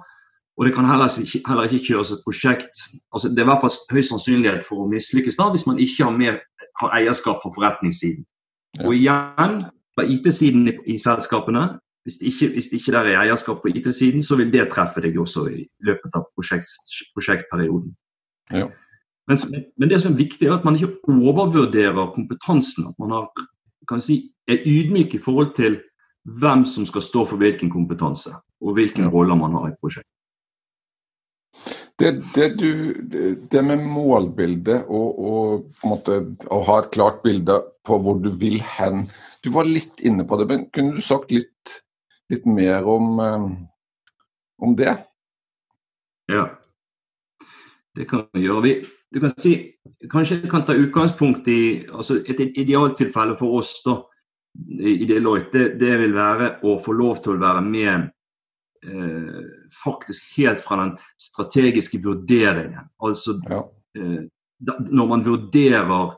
Og 0.58 0.66
det 0.66 0.74
kan 0.74 0.84
heller 0.84 1.08
ikke, 1.20 1.40
heller 1.48 1.68
ikke 1.68 1.86
kjøres 1.86 2.10
et 2.12 2.24
prosjekt 2.26 2.82
altså 3.14 3.28
Det 3.28 3.38
er 3.38 3.46
i 3.46 3.50
hvert 3.50 3.62
fall 3.62 3.76
høy 3.90 4.02
sannsynlighet 4.04 4.66
for 4.68 4.82
å 4.82 4.88
mislykkes 4.90 5.38
da, 5.38 5.48
hvis 5.50 5.66
man 5.66 5.80
ikke 5.80 6.04
har, 6.04 6.16
mer, 6.16 6.40
har 6.80 6.96
eierskap 6.98 7.40
på 7.42 7.52
forretningssiden. 7.56 8.26
Ja. 8.78 8.86
Og 8.86 8.96
igjen, 8.96 9.64
på 9.96 10.04
IT-siden 10.08 10.68
i, 10.68 10.76
i, 10.94 10.98
selskapene, 11.00 11.64
hvis 12.04 12.18
det 12.20 12.30
ikke, 12.32 12.48
hvis 12.54 12.68
det 12.70 12.80
ikke 12.80 13.00
er 13.00 13.10
eierskap 13.22 13.60
på 13.62 13.72
IT-siden, 13.72 14.22
så 14.24 14.36
vil 14.40 14.52
det 14.52 14.68
treffe 14.72 15.00
deg 15.04 15.18
også 15.20 15.46
i 15.52 15.66
løpet 15.88 16.16
av 16.16 16.28
prosjekt, 16.36 16.72
prosjektperioden. 17.16 17.92
Ja. 18.52 18.68
Men, 19.28 19.64
men, 19.78 19.88
det 19.88 20.00
som 20.02 20.12
er 20.12 20.20
viktig, 20.20 20.48
er 20.48 20.56
at 20.56 20.64
man 20.64 20.76
ikke 20.76 20.96
overvurderer 21.08 22.12
kompetansen. 22.14 22.88
At 22.90 22.98
man 22.98 23.12
har, 23.14 23.28
kan 23.88 24.02
si, 24.04 24.32
er 24.48 24.64
ydmyk 24.66 25.14
i 25.14 25.22
forhold 25.22 25.54
til 25.56 25.78
hvem 26.40 26.64
som 26.66 26.86
skal 26.86 27.04
stå 27.04 27.24
for 27.28 27.40
hvilken 27.40 27.70
kompetanse, 27.70 28.34
og 28.60 28.74
hvilken 28.78 29.06
ja. 29.06 29.12
rolle 29.12 29.36
man 29.36 29.54
har 29.58 29.70
i 29.70 29.76
prosjektet. 29.80 30.08
prosjekt. 30.08 30.08
Det, 31.98 32.10
det, 32.34 32.48
du, 32.58 32.94
det, 33.50 33.62
med 33.62 33.82
målbildet 33.84 34.88
og, 34.88 35.18
og 35.18 35.86
måte, 35.86 36.16
å 36.50 36.62
ha 36.66 36.78
et 36.80 36.90
klart 36.94 37.20
bilde 37.22 37.58
på 37.86 37.98
hvor 38.02 38.16
du 38.22 38.30
vil 38.40 38.56
hen 38.64 39.04
Du 39.44 39.50
var 39.54 39.68
litt 39.68 40.00
inne 40.00 40.24
på 40.26 40.38
det, 40.40 40.48
men 40.50 40.64
kunne 40.74 40.96
du 40.96 41.04
sagt 41.04 41.30
litt, 41.34 41.74
litt 42.32 42.48
mer 42.48 42.88
om, 42.88 43.12
eh, 43.22 43.44
om, 44.64 44.74
det? 44.78 44.96
Ja, 46.32 46.46
det 47.98 48.08
kan 48.10 48.24
vi 48.32 48.46
gjøre. 48.46 48.64
Vi, 48.64 48.74
du 49.12 49.20
kan 49.22 49.34
si, 49.34 49.54
kanskje 50.10 50.40
jeg 50.40 50.50
kan 50.50 50.64
ta 50.66 50.78
utgangspunkt 50.78 51.50
i 51.50 51.60
altså 51.90 52.22
Et 52.22 52.40
idealtilfelle 52.48 53.36
for 53.38 53.60
oss 53.60 53.74
da, 53.84 53.98
i 54.78 55.04
Deloitte, 55.08 55.68
det 55.80 55.94
vil 56.00 56.14
være 56.16 56.56
å 56.66 56.78
få 56.82 56.94
lov 56.96 57.22
til 57.22 57.36
å 57.36 57.42
være 57.42 57.62
med 57.66 58.10
eh, 58.86 59.44
faktisk 59.84 60.36
helt 60.36 60.60
fra 60.60 60.76
den 60.84 60.98
strategiske 61.18 61.98
vurderingen. 62.04 62.80
Altså 63.04 63.40
ja. 63.48 63.62
eh, 63.98 64.22
da, 64.58 64.72
når 64.90 65.06
man 65.06 65.24
vurderer 65.26 66.14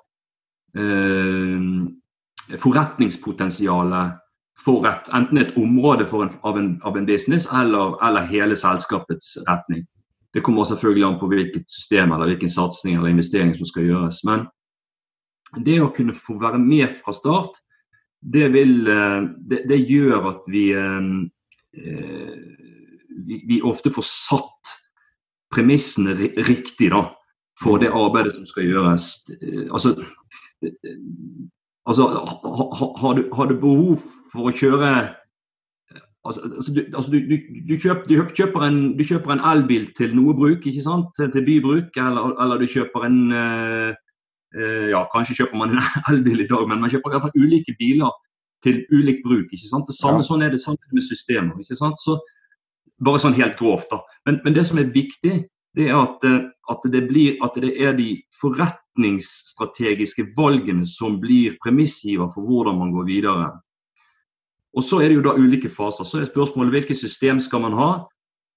eh, 0.76 2.58
forretningspotensialet 2.60 4.20
for 4.64 4.86
et, 4.88 5.10
enten 5.12 5.38
et 5.38 5.56
område 5.60 6.06
en, 6.12 6.30
av, 6.42 6.58
en, 6.58 6.80
av, 6.84 6.96
en, 6.96 7.06
business 7.06 7.46
eller, 7.52 7.98
eller, 8.06 8.26
hele 8.26 8.56
selskapets 8.56 9.38
retning. 9.48 9.86
Det 10.34 10.42
kommer 10.42 10.64
selvfølgelig 10.64 11.06
an 11.06 11.18
på 11.18 11.28
hvilket 11.30 11.70
system 11.70 12.12
eller 12.12 12.26
hvilken 12.26 12.50
satsing 12.50 12.96
eller 12.96 13.08
investering 13.08 13.54
som 13.54 13.66
skal 13.66 13.86
gjøres. 13.86 14.24
Men 14.24 14.46
det 15.64 15.78
å 15.82 15.92
kunne 15.94 16.14
få 16.16 16.38
være 16.40 16.58
med 16.58 16.96
fra 16.98 17.12
start, 17.14 17.60
det, 18.24 18.48
vil, 18.52 18.88
eh, 18.88 19.22
det, 19.50 19.64
det 19.68 19.78
gjør 19.84 20.30
at 20.32 20.48
vi 20.50 20.70
eh, 20.74 21.28
Eh, 21.76 22.53
vi, 23.26 23.42
vi, 23.48 23.60
ofte 23.62 23.92
får 23.94 24.06
satt 24.08 24.74
premissene 25.54 26.16
riktig 26.48 26.90
da, 26.94 27.06
for 27.62 27.78
det 27.82 27.92
arbeidet 27.94 28.34
som 28.36 28.46
skal 28.48 28.68
gjøres. 28.68 29.10
Eh, 29.40 29.66
altså, 29.70 29.94
eh, 30.64 30.96
altså 31.86 32.08
har, 32.08 33.18
du, 33.18 33.28
har, 33.32 33.50
du, 33.50 33.60
behov 33.60 34.00
for 34.32 34.50
å 34.50 34.56
kjøre 34.56 34.94
Altså, 36.24 36.40
altså, 36.56 36.72
du, 36.72 36.78
altså 36.96 37.10
du, 37.12 37.18
du, 37.68 37.74
kjøper, 37.76 38.06
du, 38.08 38.14
kjøper 38.32 38.62
en, 38.64 38.76
du, 38.96 39.02
kjøper, 39.04 39.34
en, 39.34 39.42
elbil 39.44 39.90
til 39.92 40.14
noe 40.16 40.32
bruk, 40.32 40.64
ikke 40.64 40.80
sant? 40.80 41.10
Til, 41.20 41.42
bybruk, 41.44 41.98
eller, 42.00 42.32
eller, 42.40 42.62
du 42.62 42.70
kjøper 42.72 43.04
en 43.04 43.18
uh, 43.28 43.90
Ja, 44.88 45.02
kanskje 45.12 45.36
kjøper 45.42 45.60
man 45.60 45.74
en 45.74 45.82
elbil 46.14 46.40
i 46.40 46.48
dag, 46.48 46.64
men 46.70 46.80
man 46.80 46.88
kjøper 46.88 47.12
i 47.12 47.18
hvert 47.18 47.26
fall 47.26 47.44
ulike 47.44 47.76
biler 47.76 48.16
til 48.64 48.80
ulik 48.92 49.20
bruk. 49.26 49.52
ikke 49.52 49.68
sant? 49.68 49.84
Det 49.88 49.96
samme, 49.98 50.22
ja. 50.22 50.28
Sånn 50.30 50.44
er 50.44 50.54
det 50.54 50.62
samme 50.64 50.96
med 50.96 51.04
systemer. 51.04 51.60
ikke 51.60 51.76
sant? 51.78 52.00
Så, 52.00 52.16
bare 53.04 53.22
sånn 53.22 53.36
helt 53.36 53.58
grovt. 53.58 53.90
da. 53.90 54.00
Men, 54.26 54.40
men, 54.44 54.54
det 54.56 54.64
som 54.68 54.78
er 54.78 54.92
viktig, 54.94 55.42
det 55.74 55.88
er 55.88 55.98
at, 55.98 56.24
eh, 56.24 56.46
at, 56.70 56.86
det 56.92 57.04
blir, 57.08 57.36
at 57.44 57.56
det 57.60 57.74
er 57.82 57.96
de 57.98 58.08
forretningsstrategiske 58.40 60.28
valgene 60.36 60.86
som 60.86 61.20
blir 61.22 61.58
premissgiver 61.64 62.30
for 62.34 62.46
hvordan 62.46 62.78
man 62.78 62.94
går 62.94 63.08
videre. 63.10 63.52
Og 64.74 64.84
Så 64.84 65.00
er 65.00 65.08
det 65.08 65.18
jo 65.20 65.26
da 65.28 65.36
ulike 65.38 65.70
faser. 65.70 66.04
Så 66.04 66.20
er 66.20 66.30
spørsmålet 66.30 66.74
hvilket 66.74 66.98
system 66.98 67.40
skal 67.40 67.62
man 67.62 67.78
ha. 67.78 67.90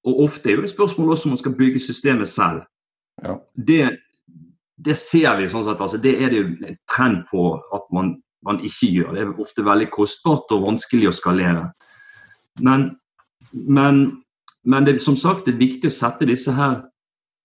Og 0.07 0.23
ofte 0.23 0.49
er 0.49 0.57
jo 0.57 0.65
det 0.65 0.73
spørsmålet 0.73 1.11
også 1.11 1.27
om 1.27 1.35
man 1.35 1.43
skal 1.43 1.57
bygge 1.57 1.79
systemet 1.79 2.29
selv. 2.29 2.63
Ja. 3.23 3.35
Det, 3.57 3.97
det, 4.85 4.97
ser 4.97 5.35
vi 5.37 5.49
sånn 5.49 5.65
sett, 5.65 5.81
altså, 5.81 5.97
det 5.97 6.15
er 6.21 6.31
det 6.31 6.39
jo 6.39 6.47
en 6.69 6.79
trend 6.89 7.25
på 7.31 7.49
at 7.73 7.85
man 7.93 8.15
man 8.47 8.61
ikke 8.63 8.89
gjør. 8.91 9.13
Det 9.13 9.23
er 9.23 9.41
ofte 9.41 9.65
veldig 9.65 9.89
kostbart 9.93 10.53
og 10.55 10.65
vanskelig 10.67 11.09
å 11.09 11.15
skalere. 11.15 11.65
Men, 12.63 12.89
men, 13.51 14.23
men 14.67 14.85
det, 14.85 14.99
som 15.01 15.15
sagt, 15.15 15.45
det 15.45 15.55
er 15.55 15.63
viktig 15.63 15.89
å 15.89 15.95
sette 15.95 16.27
disse 16.27 16.51
her 16.51 16.81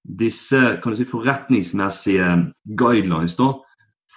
disse 0.02 0.60
si, 0.96 1.04
forretningsmessige 1.06 2.26
guidelines 2.78 3.36
da, 3.38 3.52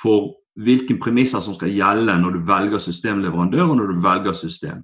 for 0.02 0.34
hvilke 0.56 0.98
premisser 1.02 1.44
som 1.46 1.56
skal 1.58 1.74
gjelde 1.76 2.16
når 2.22 2.38
du 2.38 2.44
velger 2.48 2.82
systemleverandør 2.82 3.70
og 3.70 3.78
når 3.78 3.92
du 3.92 4.02
velger 4.02 4.34
system. 4.34 4.84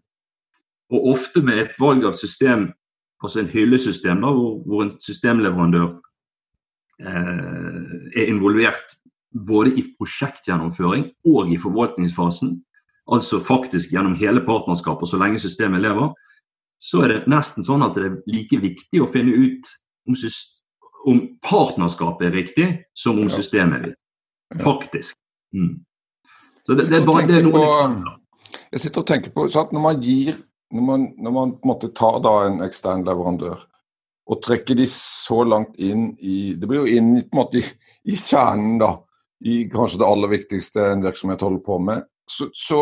Og 0.92 1.14
ofte 1.16 1.42
med 1.42 1.60
et 1.60 1.76
valg 1.80 2.06
av 2.06 2.18
system, 2.20 2.70
altså 3.24 3.42
en 3.42 3.50
hyllesystem, 3.50 4.22
da, 4.22 4.32
hvor, 4.36 4.60
hvor 4.68 4.84
en 4.86 4.96
systemleverandør 5.02 5.88
eh, 7.02 8.18
er 8.20 8.28
involvert 8.28 8.98
både 9.48 9.72
i 9.80 9.86
prosjektgjennomføring 9.98 11.08
og 11.32 11.54
i 11.54 11.58
forvaltningsfasen, 11.58 12.60
altså 13.12 13.40
faktisk 13.40 13.94
gjennom 13.96 14.18
hele 14.20 14.44
partnerskapet 14.46 15.08
så 15.08 15.18
lenge 15.18 15.40
systemet 15.40 15.82
lever, 15.88 16.12
så 16.82 17.04
er 17.06 17.14
det 17.14 17.32
nesten 17.32 17.66
sånn 17.66 17.86
at 17.86 17.96
det 17.98 18.08
er 18.08 18.18
like 18.32 18.58
viktig 18.62 19.04
å 19.04 19.10
finne 19.12 19.36
ut 19.38 19.70
om, 20.10 20.18
om 21.12 21.22
partnerskapet 21.46 22.30
er 22.30 22.38
riktig, 22.40 22.70
som 22.98 23.20
om 23.22 23.30
systemet 23.30 23.78
er 23.78 23.84
riktig. 23.92 24.64
Faktisk. 24.64 25.18
Mm. 25.56 25.76
Så 26.66 26.76
det, 26.76 26.88
det, 26.90 27.02
er 27.02 27.06
bare 27.08 27.28
det 27.30 27.38
er 27.40 27.46
noe 27.48 27.60
på, 27.60 28.16
Jeg 28.74 28.84
sitter 28.84 29.04
og 29.04 29.08
tenker 29.08 29.34
på 29.36 29.46
sant, 29.52 29.72
Når 29.72 29.84
man 29.84 30.02
gir 30.04 30.40
når 30.72 30.84
man, 30.88 31.06
når 31.20 31.34
man 31.36 31.54
måtte 31.68 31.90
ta 31.96 32.12
da 32.24 32.34
en 32.48 32.62
ekstern 32.64 33.06
leverandør 33.08 33.64
og 34.32 34.40
trekker 34.44 34.78
de 34.80 34.86
så 34.88 35.42
langt 35.44 35.80
inn 35.82 36.12
i 36.20 36.54
Det 36.60 36.68
blir 36.70 36.86
jo 36.86 37.00
inn 37.00 37.10
på 37.26 37.36
en 37.36 37.40
måte 37.42 37.60
i, 37.60 37.64
i 38.08 38.16
kjernen, 38.16 38.78
da 38.80 38.94
i 39.42 39.64
kanskje 39.72 40.00
det 40.02 40.08
aller 40.08 40.32
viktigste 40.32 40.84
en 40.86 41.04
virksomhet 41.04 41.42
holder 41.42 41.64
på 41.66 41.80
med. 41.82 42.04
Så, 42.30 42.48
så 42.54 42.82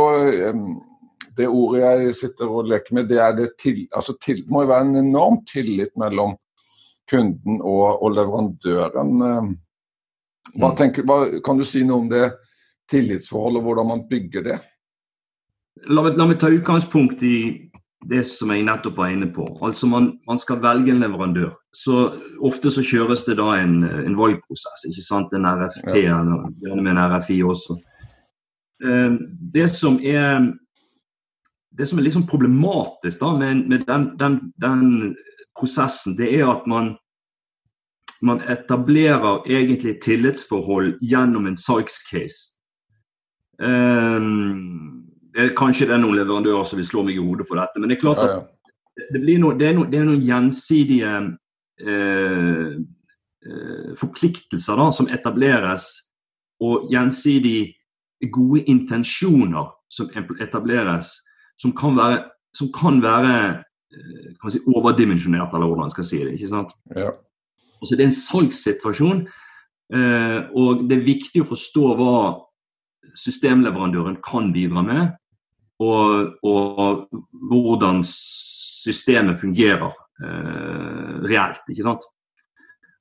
det 1.39 1.47
ordet 1.47 1.81
jeg 1.85 2.17
sitter 2.17 2.51
og 2.51 2.67
leker 2.69 2.97
med, 2.97 3.07
det 3.09 3.21
er 3.23 3.33
det 3.37 3.49
til, 3.61 3.85
altså 3.95 4.15
til, 4.23 4.43
må 4.51 4.65
jo 4.65 4.71
være 4.73 4.89
en 4.89 5.01
enorm 5.05 5.39
tillit 5.47 5.95
mellom 5.99 6.35
kunden 7.09 7.61
og, 7.63 8.03
og 8.03 8.13
leverandøren. 8.17 9.23
Hva 10.55 10.71
mm. 10.71 10.75
tenker, 10.77 11.07
hva, 11.07 11.21
kan 11.45 11.59
du 11.59 11.65
si 11.67 11.85
noe 11.87 12.03
om 12.03 12.11
det 12.11 12.27
tillitsforholdet, 12.89 13.63
hvordan 13.65 13.89
man 13.89 14.05
bygger 14.09 14.45
det? 14.45 14.59
La 15.87 16.03
meg, 16.03 16.17
la 16.19 16.27
meg 16.27 16.39
ta 16.41 16.49
utgangspunkt 16.51 17.23
i 17.23 17.35
det 18.09 18.21
som 18.27 18.51
jeg 18.53 18.63
nettopp 18.67 18.97
var 18.99 19.11
inne 19.13 19.27
på. 19.35 19.45
Altså 19.65 19.87
man, 19.91 20.13
man, 20.27 20.39
skal 20.39 20.61
velge 20.63 20.93
en 20.93 21.03
leverandør. 21.03 21.51
Så 21.75 22.13
Ofte 22.45 22.71
så 22.71 22.83
kjøres 22.85 23.25
det 23.27 23.37
da 23.39 23.51
en, 23.59 23.83
en 23.83 24.17
valgprosess, 24.17 24.87
ikke 24.89 25.03
sant? 25.03 25.35
En 25.35 25.47
RFP, 25.47 25.91
ja. 26.05 26.19
eller 26.21 26.47
gjerne 26.63 26.85
med 26.85 26.95
en 26.95 27.03
RFI 27.13 27.41
også. 27.43 27.75
Eh, 28.83 29.19
det 29.53 29.67
som 29.75 29.99
er 29.99 30.51
det 31.79 31.87
som 31.87 31.99
er 31.99 32.03
liksom 32.03 32.27
problematisk 32.27 33.21
da 33.21 33.31
med, 33.39 33.63
med 33.71 33.85
den, 33.87 34.09
den, 34.19 34.39
den, 34.59 35.15
prosessen, 35.59 36.15
det 36.15 36.27
er 36.37 36.47
at 36.47 36.67
man, 36.67 36.93
man 38.23 38.39
etablerer 38.51 39.41
egentlig 39.47 39.97
tillitsforhold 40.03 40.93
gjennom 41.03 41.47
en 41.49 41.57
salgscase. 41.59 42.53
Um, 43.59 45.03
kanskje 45.59 45.89
det 45.89 45.97
er 45.97 46.03
noen 46.03 46.15
leverandører 46.19 46.67
som 46.67 46.79
vil 46.79 46.87
slå 46.87 47.03
meg 47.07 47.19
i 47.19 47.23
hodet 47.23 47.47
for 47.47 47.59
dette, 47.59 47.79
men 47.79 47.91
det 47.91 47.97
er 47.97 48.03
klart 48.05 48.23
at 48.23 48.31
ja, 48.31 48.39
ja. 48.39 48.55
Det, 49.15 49.19
noe, 49.39 49.55
det, 49.55 49.67
er 49.67 49.75
noe, 49.77 49.87
det, 49.87 49.99
er 49.99 50.07
noen 50.07 50.23
gjensidige 50.27 51.11
eh, 51.87 52.71
eh, 53.47 53.91
forpliktelser 53.99 54.79
da, 54.79 54.89
som 54.95 55.07
etableres, 55.15 55.87
og 56.59 56.89
gjensidig 56.91 57.71
gode 58.35 58.65
intensjoner 58.67 59.71
som 59.87 60.11
etableres, 60.43 61.13
som 61.59 61.73
kan 61.75 61.97
være, 61.99 62.23
som 62.55 62.71
kan 62.75 63.01
være 63.03 63.33
eh, 63.93 64.33
kan 64.41 64.53
si, 64.53 64.61
overdimensjonert, 64.69 65.53
eller 65.53 65.71
hvordan 65.71 65.93
skal 65.93 66.07
si 66.07 66.21
det. 66.23 66.35
ikke 66.37 66.51
sant? 66.51 66.75
Ja. 66.95 67.13
Altså, 67.79 67.95
det 67.95 68.03
er 68.03 68.09
en 68.09 68.19
salgssituasjon, 68.19 69.23
eh, 69.95 70.37
og 70.55 70.85
det 70.89 70.99
er 70.99 71.07
viktig 71.07 71.43
å 71.43 71.49
forstå 71.53 71.95
hva 71.99 72.13
systemleverandøren 73.17 74.19
kan 74.25 74.51
bidra 74.53 74.83
med, 74.85 75.17
og, 75.79 76.35
og 76.45 77.07
hvordan 77.49 78.01
systemet 78.05 79.39
fungerer 79.39 79.91
eh, 80.23 81.13
reelt. 81.27 81.63
ikke 81.71 81.87
sant? 81.87 82.07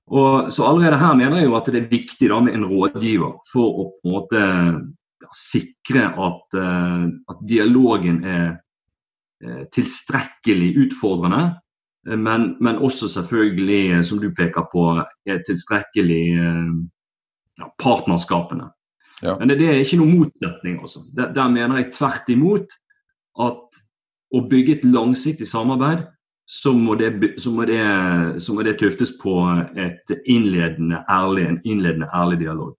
Og, 0.08 0.52
så 0.54 0.64
allerede 0.64 1.00
her 1.00 1.16
mener 1.18 1.42
jeg 1.42 1.50
jo 1.50 1.56
at 1.58 1.66
det 1.68 1.82
er 1.82 1.90
viktig 1.90 2.30
da 2.30 2.38
med 2.40 2.54
en 2.56 2.64
rådgiver 2.70 3.34
for 3.50 3.66
å 3.66 3.88
på 3.90 4.08
en 4.08 4.14
måte 4.14 4.44
sikre 5.36 6.08
at, 6.14 6.42
uh, 6.56 7.06
at, 7.30 7.40
dialogen 7.48 8.22
er 8.24 8.46
uh, 9.44 9.64
tilstrekkelig 9.74 10.72
utfordrende. 10.84 11.58
Uh, 12.08 12.16
men, 12.18 12.56
men, 12.60 12.76
også 12.76 13.08
selvfølgelig, 13.08 14.04
som 14.04 14.20
du 14.22 14.30
peker 14.36 14.68
på, 14.72 14.88
er 15.26 15.42
tilstrekkelig 15.46 16.22
ja, 17.58 17.70
partnerskapene. 17.82 18.70
Ja. 19.22 19.38
Men 19.38 19.48
det, 19.48 19.58
det, 19.58 19.68
er 19.68 19.82
ikke 19.82 19.98
noen 20.00 20.18
motsetning. 20.20 20.78
Altså. 20.80 21.02
Der, 21.16 21.32
der, 21.34 21.48
mener 21.48 21.80
jeg 21.80 21.92
tvert 21.96 22.30
imot 22.30 22.76
at 23.40 23.82
å 24.34 24.44
bygge 24.50 24.78
et 24.78 24.86
langsiktig 24.86 25.48
samarbeid, 25.48 26.04
så 26.48 26.72
må 26.72 26.94
det, 26.96 27.12
så 27.40 27.50
må 27.52 27.66
det, 27.68 27.80
så 28.40 28.54
må 28.56 28.64
det 28.64 28.78
tuftes 28.80 29.12
på 29.20 29.34
et 29.76 30.12
innledende 30.24 31.02
ærlig, 31.12 31.44
en 31.44 31.60
innledende 31.64 32.08
ærlig 32.14 32.38
dialog. 32.40 32.72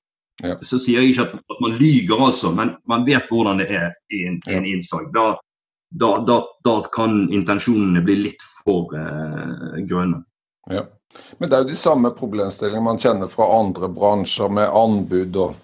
Ja. 0.43 0.55
Så 0.63 0.79
sier 0.79 1.03
jeg 1.03 1.13
ikke 1.13 1.27
at, 1.27 1.35
at, 1.39 1.61
man 1.61 1.77
lyger, 1.79 2.25
altså, 2.25 2.51
men 2.55 2.75
man 2.87 3.05
vet 3.07 3.27
hvordan 3.31 3.59
det 3.59 3.69
er 3.75 3.91
i 4.15 4.23
en, 4.27 4.39
ja. 4.45 4.57
en 4.57 4.67
innsalg. 4.69 5.09
Da, 5.15 5.33
da, 5.89 6.11
da, 6.27 6.39
da, 6.63 6.75
kan 6.93 7.25
intensjonene 7.33 8.03
bli 8.05 8.15
litt 8.27 8.45
for 8.61 8.95
eh, 8.95 9.81
grønne. 9.89 10.23
Ja. 10.69 10.85
Men 11.39 11.49
det 11.49 11.57
er 11.57 11.63
jo 11.63 11.71
de 11.71 11.79
samme 11.79 12.13
problemstillingene 12.15 12.85
man 12.85 13.01
kjenner 13.01 13.31
fra 13.31 13.47
andre 13.57 13.89
bransjer, 13.91 14.51
med 14.53 14.69
anbud 14.69 15.39
og 15.41 15.57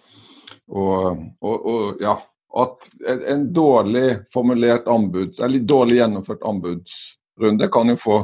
og, 0.67 1.17
og, 1.41 1.65
og 1.65 2.01
ja, 2.01 2.15
at 2.62 2.88
en 3.27 3.53
dårlig 3.53 4.20
formulert 4.34 4.88
anbud, 4.88 5.40
eller 5.40 5.59
dårlig 5.59 6.00
gjennomført 6.00 6.44
anbudsrunde 6.44 7.70
kan 7.72 7.92
jo 7.92 7.98
få 8.00 8.18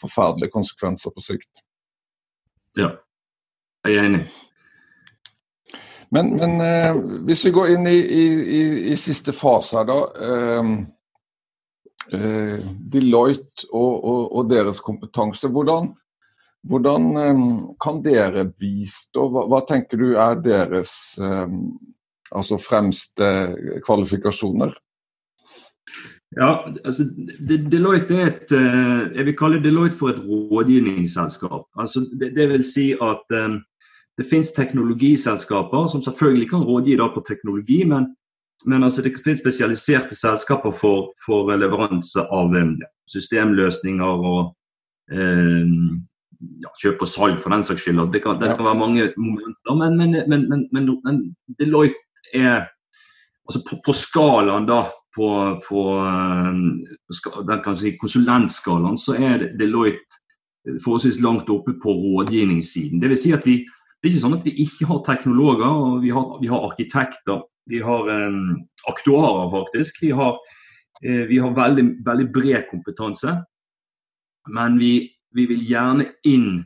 forferdelige 0.00 0.52
konsekvenser 0.52 1.14
på 1.14 1.24
sikt. 1.24 1.62
Ja, 2.78 2.92
jeg 3.86 3.96
er 3.96 4.10
enig. 4.10 4.26
Men, 6.10 6.30
men 6.36 6.60
eh, 6.64 6.94
hvis 7.28 7.44
vi 7.46 7.52
går 7.52 7.74
inn 7.74 7.86
i, 7.90 7.98
i, 7.98 8.24
i, 8.58 8.62
i 8.92 8.96
siste 8.96 9.34
fase 9.36 9.76
her, 9.78 9.88
da. 9.88 9.98
Eh, 10.28 10.70
eh, 12.16 12.68
Deloitte 12.92 13.68
og, 13.72 13.92
og, 13.98 14.22
og, 14.32 14.50
deres 14.50 14.80
kompetanse. 14.84 15.50
Hvordan, 15.52 15.92
hvordan 16.68 17.08
ehm, 17.22 17.46
kan 17.82 18.02
dere 18.04 18.48
bistå? 18.48 19.28
Hva, 19.32 19.46
hva, 19.50 19.62
tenker 19.68 20.00
du 20.00 20.10
er 20.16 20.40
deres 20.44 20.92
ehm, 21.20 21.64
altså 22.32 22.60
fremste 22.60 23.32
kvalifikasjoner? 23.86 24.76
Ja, 26.36 26.50
altså 26.84 27.06
Deloitte 27.48 28.16
er 28.18 28.26
et 28.28 28.50
eh, 28.52 29.16
Jeg 29.16 29.24
vil 29.30 29.36
kalle 29.36 29.62
Deloitte 29.64 29.96
for 29.96 30.12
et 30.12 30.20
rådgivningsselskap. 30.24 31.68
Altså, 31.76 32.04
det, 32.20 32.34
det 32.36 32.48
vil 32.50 32.64
si 32.68 32.90
at 32.92 33.36
um, 33.44 33.62
det 34.18 34.26
finnes 34.26 34.52
teknologiselskaper 34.54 35.88
som 35.88 36.02
selvfølgelig 36.02 36.50
kan 36.50 36.66
rådgi 36.66 36.96
på 36.98 37.24
teknologi, 37.28 37.84
men, 37.84 38.08
men 38.66 38.84
altså, 38.84 39.02
det 39.02 39.14
finnes 39.24 39.38
spesialiserte 39.38 40.14
selskaper 40.14 40.74
for, 40.74 41.12
for 41.26 41.54
leveranse 41.54 42.26
av 42.26 42.56
systemløsninger 43.06 44.26
og 44.32 44.54
eh, 45.12 45.70
ja, 46.64 46.72
kjøp 46.82 47.02
og 47.02 47.10
salg 47.10 47.40
for 47.42 47.54
den 47.54 47.64
saks 47.64 47.86
skyld. 47.86 48.02
Det 48.12 48.22
kan, 48.24 48.40
det 48.42 48.56
kan 48.56 48.66
være 48.66 48.82
mange 48.82 49.08
momenter, 49.16 49.78
men, 49.78 50.18
men, 50.28 50.68
men, 50.72 50.92
men 51.06 51.22
Deloitte 51.58 52.34
er 52.34 52.66
altså 53.48 53.62
på, 53.70 53.78
på 53.86 53.94
skalaen 53.96 54.66
da, 54.68 54.84
på, 55.16 55.28
på 55.66 55.88
uh, 55.98 57.44
den 57.48 57.62
kan 57.64 57.78
si 57.78 57.94
konsulentskalaen, 58.02 58.98
så 58.98 59.14
er 59.14 59.48
Deloitte 59.58 60.18
forholdsvis 60.84 61.22
langt 61.24 61.48
oppe 61.50 61.72
på 61.82 61.94
rådgivningssiden. 61.94 63.00
Det 63.00 63.08
vil 63.14 63.20
si 63.20 63.32
at 63.32 63.46
vi, 63.46 63.62
det 63.98 64.06
er 64.06 64.12
ikke 64.14 64.22
sånn 64.22 64.36
at 64.36 64.46
vi 64.46 64.54
ikke 64.62 64.86
har 64.86 65.00
teknologer, 65.06 65.66
og 65.66 66.02
vi 66.04 66.12
har, 66.14 66.26
vi 66.38 66.50
har 66.50 66.66
arkitekter. 66.68 67.42
Vi 67.68 67.80
har 67.82 68.06
um, 68.06 68.60
aktuarer, 68.88 69.50
faktisk. 69.50 69.98
Vi 70.02 70.12
har, 70.14 70.38
uh, 71.02 71.24
vi 71.26 71.40
har 71.42 71.56
veldig, 71.56 71.84
veldig, 72.06 72.28
bred 72.32 72.68
kompetanse. 72.70 73.34
Men 74.54 74.78
vi, 74.78 74.92
vi 75.34 75.48
vil 75.50 75.66
gjerne 75.66 76.06
inn 76.30 76.62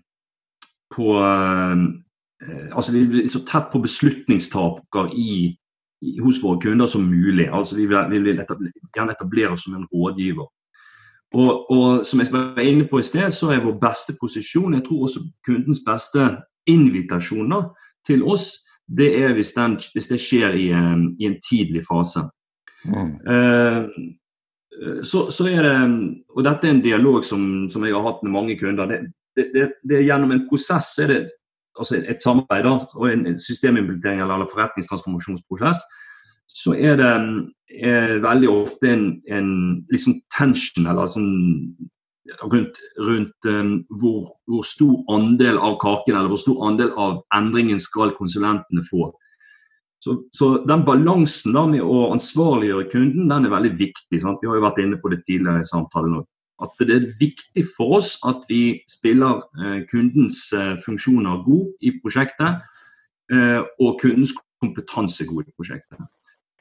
på 0.93 1.17
uh, 1.17 1.89
altså 2.77 2.93
Vi 2.93 3.07
vil 3.07 3.31
så 3.31 3.41
tett 3.49 3.73
på 3.73 3.81
beslutningstaker 3.81 5.13
i, 5.17 5.57
i, 6.03 6.15
hos 6.21 6.43
våre 6.43 6.61
kunder 6.61 6.87
som 6.87 7.09
mulig. 7.09 7.49
altså 7.49 7.81
Vi 7.81 7.87
vil, 7.87 8.11
vi 8.11 8.19
vil 8.29 8.45
etablere, 8.45 8.77
gjerne 8.93 9.17
etablere 9.17 9.57
oss 9.57 9.65
som 9.65 9.79
en 9.79 9.89
rådgiver. 9.95 10.47
Og, 11.33 11.71
og, 11.71 12.05
som 12.05 12.21
jeg 12.21 12.29
var 12.33 12.61
inne 12.61 12.85
på 12.85 13.01
i 13.01 13.09
sted, 13.09 13.31
så 13.33 13.55
er 13.55 13.65
vår 13.65 13.79
beste 13.81 14.13
posisjon, 14.21 14.75
jeg 14.75 14.85
tror 14.85 15.07
også 15.07 15.23
kundens 15.47 15.81
beste 15.87 16.27
invitasjoner 16.71 17.71
til 18.07 18.23
oss, 18.23 18.53
det 18.87 19.13
er 19.23 19.35
hvis, 19.37 19.53
den, 19.57 19.79
hvis 19.95 20.11
det 20.11 20.21
skjer 20.21 20.57
i 20.59 20.69
en, 20.77 21.13
i 21.21 21.29
en 21.31 21.39
tidlig 21.49 21.85
fase. 21.89 22.25
Mm. 22.85 23.13
Eh, 23.31 23.85
så, 25.07 25.31
så, 25.31 25.47
er 25.47 25.63
det, 25.63 25.77
og 26.35 26.45
Dette 26.45 26.69
er 26.69 26.75
en 26.75 26.85
dialog 26.85 27.25
som, 27.25 27.69
som 27.71 27.85
jeg 27.87 27.95
har 27.95 28.05
hatt 28.07 28.23
med 28.25 28.35
mange 28.35 28.59
kunder. 28.59 28.91
Det, 28.91 29.01
det, 29.37 29.71
det, 29.83 29.97
er 29.97 30.07
Gjennom 30.09 30.35
en 30.35 30.47
prosess 30.49 30.93
er 30.99 31.13
det 31.13 31.21
altså 31.79 32.03
et 32.03 32.21
samarbeid 32.21 32.67
da, 32.67 32.75
og 32.99 33.09
en 33.09 33.39
systemimplementering 33.41 34.21
eller 34.21 34.51
forretningstransformasjonsprosess, 34.51 35.81
så 36.53 36.75
er 36.77 36.99
det 37.01 37.13
er 37.81 38.19
veldig 38.21 38.49
ofte 38.51 38.91
en, 38.93 39.07
en 39.33 39.53
liksom 39.93 40.19
tension 40.37 40.89
eller 40.91 41.09
sånn 41.09 41.31
rundt, 42.43 42.79
rundt 42.99 43.49
um, 43.51 43.73
hvor, 44.01 44.37
hvor, 44.47 44.63
stor 44.67 45.03
andel 45.11 45.59
av 45.59 45.79
kaken 45.83 46.17
eller 46.17 46.31
hvor 46.31 46.43
stor 46.43 46.63
andel 46.69 46.93
av 47.01 47.19
endringen 47.35 47.81
skal 47.83 48.15
konsulentene 48.19 48.85
få. 48.91 49.11
Så, 50.03 50.17
så, 50.35 50.53
den 50.67 50.83
balansen 50.87 51.55
da 51.55 51.63
med 51.71 51.83
å 51.87 52.09
ansvarliggjøre 52.11 52.89
kunden, 52.91 53.29
den 53.31 53.47
er 53.47 53.55
veldig 53.55 53.77
viktig. 53.79 54.23
Sant? 54.23 54.41
Vi 54.43 54.51
har 54.51 54.59
jo 54.59 54.65
vært 54.65 54.81
inne 54.83 54.99
på 54.99 55.13
det 55.13 55.21
tidligere 55.29 55.63
i 55.63 55.69
samtalen. 55.69 56.25
At 56.63 56.75
det 56.83 56.95
er 56.95 57.11
viktig 57.21 57.65
for 57.77 57.99
oss 58.01 58.17
at 58.27 58.43
vi 58.51 58.81
spiller 58.91 59.43
eh, 59.63 59.83
kundens 59.91 60.49
eh, 60.55 60.75
funksjoner 60.83 61.45
god 61.47 61.87
i 61.87 61.95
prosjektet, 62.03 62.67
eh, 63.35 63.61
og 63.83 64.03
kundens 64.03 64.35
kompetanse 64.63 65.27
god 65.31 65.47
i 65.47 65.55
prosjektet. 65.55 66.03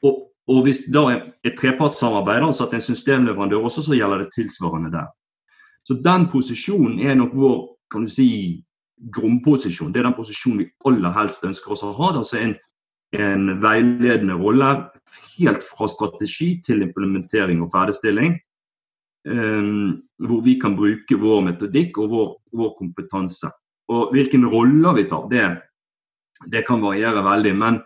Og, 0.06 0.22
og 0.50 0.62
hvis 0.66 0.84
da 0.94 1.04
er 1.10 1.56
trepartssamarbeid, 1.58 2.46
altså 2.46 2.68
at 2.68 2.78
en 2.78 2.86
systemleverandør 2.94 3.66
også, 3.66 3.86
så 3.86 3.98
gjelder 3.98 4.22
det 4.22 4.34
tilsvarende 4.38 4.90
der. 4.94 5.10
Så 5.88 5.98
den 6.02 6.28
posisjonen 6.30 7.00
er 7.02 7.16
nok 7.18 7.32
vår 7.34 7.56
kan 7.92 8.06
du 8.06 8.12
si, 8.12 8.62
grunnposisjon. 9.12 9.90
Det 9.92 10.00
er 10.00 10.06
den 10.06 10.16
posisjonen 10.16 10.62
vi 10.62 10.70
aller 10.88 11.12
helst 11.12 11.42
ønsker 11.44 11.74
oss 11.74 11.82
å 11.84 11.90
ha. 11.98 12.12
Altså 12.16 12.38
en 12.40 12.54
en 13.12 13.60
veiledende 13.60 14.36
rolle 14.40 14.70
helt 15.36 15.64
fra 15.66 15.88
strategi 15.90 16.54
til 16.64 16.82
implementering 16.86 17.62
og 17.62 17.72
ferdigstilling. 17.74 18.38
Um, 19.28 20.02
hvor 20.18 20.40
vi 20.42 20.56
kan 20.58 20.74
bruke 20.74 21.14
vår 21.14 21.44
metodikk 21.46 21.98
og 22.02 22.08
vår, 22.10 22.30
vår 22.58 22.72
kompetanse. 22.78 23.52
Og 23.92 24.10
hvilken 24.16 24.48
roller 24.50 24.96
vi 24.96 25.04
tar, 25.10 25.28
det, 25.30 25.44
det 26.50 26.64
kan 26.66 26.82
variere 26.82 27.22
veldig. 27.22 27.52
Men, 27.58 27.78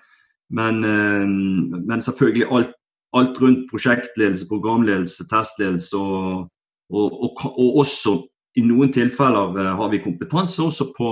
men, 0.48 0.80
men 0.80 2.00
selvfølgelig 2.00 2.46
alt, 2.48 2.72
alt, 3.12 3.40
rundt 3.42 3.66
prosjektledelse, 3.68 4.48
programledelse, 4.48 5.26
testledelse 5.28 5.98
og, 5.98 6.46
og, 6.90 7.22
og, 7.22 7.44
og 7.58 7.82
også 7.82 8.16
i 8.56 8.62
noen 8.64 8.92
tilfeller 8.92 9.58
har 9.76 9.90
vi 9.92 10.00
kompetanse 10.00 10.62
også 10.64 10.88
på, 10.96 11.10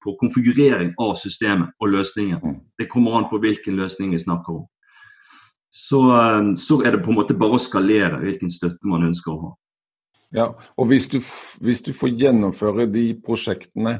på 0.00 0.14
konfigurering 0.20 0.94
av 1.02 1.12
systemet 1.20 1.74
og 1.82 1.92
løsninger. 1.92 2.40
Mm. 2.40 2.56
Det 2.80 2.88
kommer 2.92 3.18
an 3.18 3.28
på 3.28 3.40
hvilken 3.42 3.76
løsning 3.76 4.14
vi 4.16 4.22
snakker 4.22 4.62
om. 4.62 4.64
Så, 5.76 6.00
så, 6.56 6.78
er 6.80 6.94
det 6.94 7.02
på 7.04 7.12
en 7.12 7.18
måte 7.18 7.36
bare 7.36 7.58
å 7.58 7.60
skalere 7.60 8.22
hvilken 8.22 8.48
støtte 8.52 8.88
man 8.88 9.04
ønsker 9.10 9.34
å 9.34 9.40
ha. 9.42 9.52
Ja, 10.36 10.46
og 10.80 10.88
hvis 10.88 11.04
du, 11.12 11.18
hvis 11.60 11.84
du 11.84 11.92
får 11.94 12.16
gjennomføre 12.16 12.88
de 12.88 13.10
prosjektene 13.26 13.98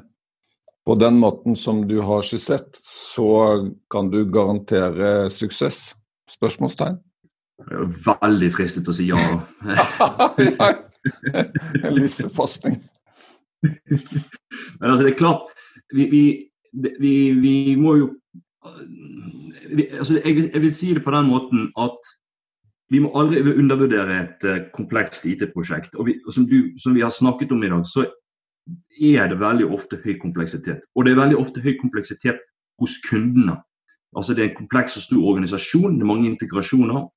på 0.88 0.96
den 0.96 1.20
måten 1.20 1.56
som 1.58 1.84
du 1.90 1.98
har 2.06 2.24
skissert, 2.24 2.80
så 2.80 3.28
kan 3.92 4.08
du 4.08 4.22
garantere 4.24 5.28
suksess? 5.34 5.90
Spørsmålstegn? 6.32 6.96
Veldig 8.08 8.50
fristet 8.56 8.88
å 8.88 8.96
si 8.96 9.10
ja. 9.12 9.20
Listeforskning. 11.96 12.82
Men 13.62 14.90
altså, 14.90 15.02
det 15.02 15.12
er 15.12 15.18
klart 15.18 15.42
Vi, 15.94 16.04
vi, 16.10 16.22
vi, 17.00 17.30
vi 17.30 17.74
må 17.76 17.94
jo 17.96 18.06
altså, 19.98 20.20
jeg, 20.24 20.50
jeg, 20.52 20.60
vil 20.60 20.74
si 20.74 20.94
det 20.94 21.04
på 21.04 21.10
den 21.10 21.28
måten 21.30 21.70
at 21.78 21.98
vi 22.90 22.98
må 23.02 23.10
aldri 23.18 23.42
undervurdere 23.42 24.18
et 24.22 24.46
uh, 24.46 24.58
komplekst 24.74 25.26
IT-prosjekt. 25.26 25.94
Og, 25.94 26.10
og 26.26 26.34
som, 26.34 26.46
du, 26.46 26.70
som, 26.78 26.94
vi 26.94 27.02
har 27.02 27.10
snakket 27.10 27.52
om 27.52 27.62
i 27.62 27.70
dag, 27.70 27.86
så 27.86 28.06
er 29.00 29.28
det 29.30 29.40
veldig 29.40 29.66
ofte 29.74 29.98
høy 30.04 30.14
kompleksitet. 30.22 30.84
Og 30.94 31.04
det 31.04 31.12
er 31.12 31.22
veldig 31.22 31.38
ofte 31.38 31.62
høy 31.62 31.74
kompleksitet 31.80 32.38
hos 32.78 32.98
kundene. 33.08 33.58
Altså 34.16 34.34
Det 34.34 34.44
er 34.44 34.50
en 34.50 34.60
kompleks 34.60 34.96
og 34.96 35.02
stor 35.02 35.24
organisasjon, 35.32 35.98
det 35.98 36.06
er 36.06 36.12
mange 36.12 36.30
integrasjoner 36.30 37.08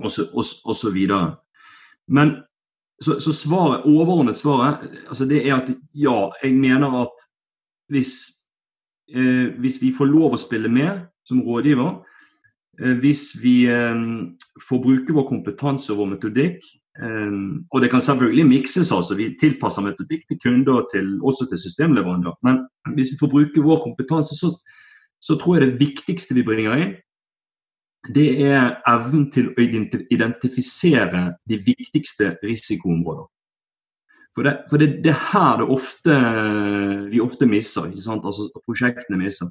osv. 0.00 0.98
Men 2.08 2.30
så, 3.04 3.20
så 3.20 3.32
svaret, 3.32 3.86
overordnet 3.88 4.36
svaret 4.36 4.84
altså 5.08 5.24
det 5.28 5.40
er 5.48 5.56
at 5.56 5.70
ja, 5.96 6.30
jeg 6.42 6.54
mener 6.54 7.02
at 7.04 7.24
hvis, 7.90 8.12
eh, 9.14 9.48
hvis 9.60 9.80
vi 9.82 9.92
får 9.96 10.10
lov 10.10 10.36
å 10.36 10.40
spille 10.40 10.68
med 10.70 11.06
som 11.28 11.40
rådgiver, 11.46 11.96
eh, 12.82 12.98
hvis 13.02 13.32
vi 13.40 13.64
eh, 13.72 14.04
får 14.68 14.82
bruke 14.84 15.16
vår 15.16 15.26
kompetanse 15.30 15.90
og 15.92 16.02
vår 16.02 16.12
metodikk 16.12 16.60
eh, 17.00 17.34
Og 17.72 17.80
det 17.82 17.90
kan 17.90 18.04
selvfølgelig 18.04 18.46
mikses, 18.46 18.92
altså. 18.92 19.16
Vi 19.16 19.32
tilpasser 19.40 19.86
metodikk 19.86 20.28
til 20.28 20.40
kunder 20.44 20.82
og 20.82 20.92
til, 20.92 21.16
også 21.24 21.48
til 21.48 21.58
systemleverandør. 21.64 22.36
Men 22.44 22.66
hvis 22.94 23.14
vi 23.14 23.20
får 23.22 23.32
bruke 23.32 23.64
vår 23.64 23.82
kompetanse, 23.86 24.36
så, 24.36 24.52
så 25.24 25.38
tror 25.40 25.56
jeg 25.58 25.66
det 25.66 25.80
viktigste 25.80 26.36
vi 26.36 26.46
bringer 26.46 26.76
inn, 26.76 26.94
det 28.08 28.28
er 28.46 28.78
evnen 28.88 29.26
til 29.32 29.50
å 29.50 29.60
identifisere 29.60 31.24
de 31.50 31.58
viktigste 31.66 32.32
risikoområder. 32.42 33.26
For 34.34 34.46
det, 34.46 34.54
for 34.70 34.80
det, 34.80 34.88
det 35.04 35.10
er 35.12 35.24
her 35.32 35.58
det 35.60 35.66
ofte, 35.74 36.14
vi 37.10 37.20
ofte 37.20 37.48
misser, 37.50 37.90
ikke 37.90 38.04
sant? 38.04 38.24
altså 38.24 38.48
prosjektene 38.64 39.18
misser. 39.18 39.50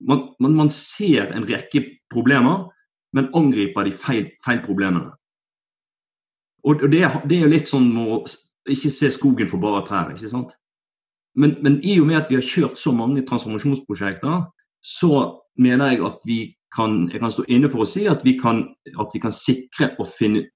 Man, 0.00 0.28
man, 0.40 0.54
man, 0.56 0.70
ser 0.70 1.32
en 1.34 1.48
rekke 1.48 1.82
problemer, 2.12 2.68
men 3.16 3.30
angriper 3.36 3.88
de 3.88 3.96
feil, 3.96 4.28
feil 4.44 4.60
problemene. 4.64 5.10
Og, 6.62 6.84
og 6.84 6.92
det, 6.92 7.02
det, 7.26 7.38
er 7.38 7.46
jo 7.46 7.52
litt 7.54 7.68
sånn 7.68 7.90
å 7.96 8.22
ikke 8.70 8.92
se 8.92 9.10
skogen 9.10 9.48
for 9.48 9.60
bare 9.60 9.82
trær. 9.88 10.12
ikke 10.14 10.30
sant? 10.30 10.54
Men, 11.34 11.56
men 11.64 11.80
i 11.86 11.96
og 12.00 12.08
med 12.10 12.20
at 12.20 12.30
vi 12.30 12.36
har 12.38 12.46
kjørt 12.46 12.78
så 12.78 12.92
mange 12.94 13.24
transformasjonsprosjekter, 13.26 14.44
så 14.84 15.12
mener 15.60 15.94
jeg 15.94 16.04
at 16.06 16.20
vi 16.28 16.40
kan, 16.76 17.08
jeg 17.12 17.20
kan 17.20 17.32
stå 17.34 17.44
inne 17.48 17.70
for 17.70 17.84
å 17.84 17.88
si 17.88 18.06
at 18.10 18.24
vi 18.26 18.36
kan, 18.38 18.64
at 18.98 19.14
vi 19.14 19.22
kan 19.22 19.34
sikre 19.34 19.92
og 19.98 20.08
finne, 20.12 20.46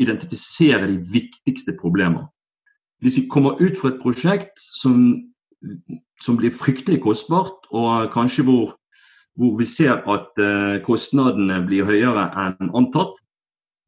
identifisere 0.00 0.86
de 0.88 0.98
viktigste 1.12 1.76
problemer. 1.80 2.24
Hvis 3.04 3.16
vi 3.16 3.28
kommer 3.32 3.60
ut 3.60 3.76
fra 3.78 3.92
et 3.92 4.00
prosjekt 4.02 4.60
som, 4.80 5.20
som 6.20 6.38
blir 6.40 6.52
fryktelig 6.52 7.00
kostbart, 7.04 7.68
og 7.70 8.10
kanskje 8.12 8.44
hvor, 8.48 8.74
hvor 9.38 9.56
vi 9.60 9.68
ser 9.68 10.00
at 10.10 10.40
uh, 10.40 10.80
kostnadene 10.84 11.62
blir 11.68 11.88
høyere 11.88 12.26
enn 12.40 12.72
antatt, 12.76 13.14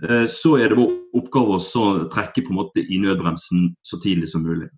uh, 0.06 0.24
så 0.28 0.56
er 0.60 0.72
det 0.72 0.80
vår 0.80 0.94
oppgave 1.18 1.58
å 1.58 1.90
trekke 2.12 2.44
på 2.44 2.54
en 2.54 2.60
måte 2.62 2.84
i 2.84 3.00
nødbremsen 3.02 3.72
så 3.84 4.00
tidlig 4.04 4.30
som 4.32 4.46
mulig. 4.46 4.70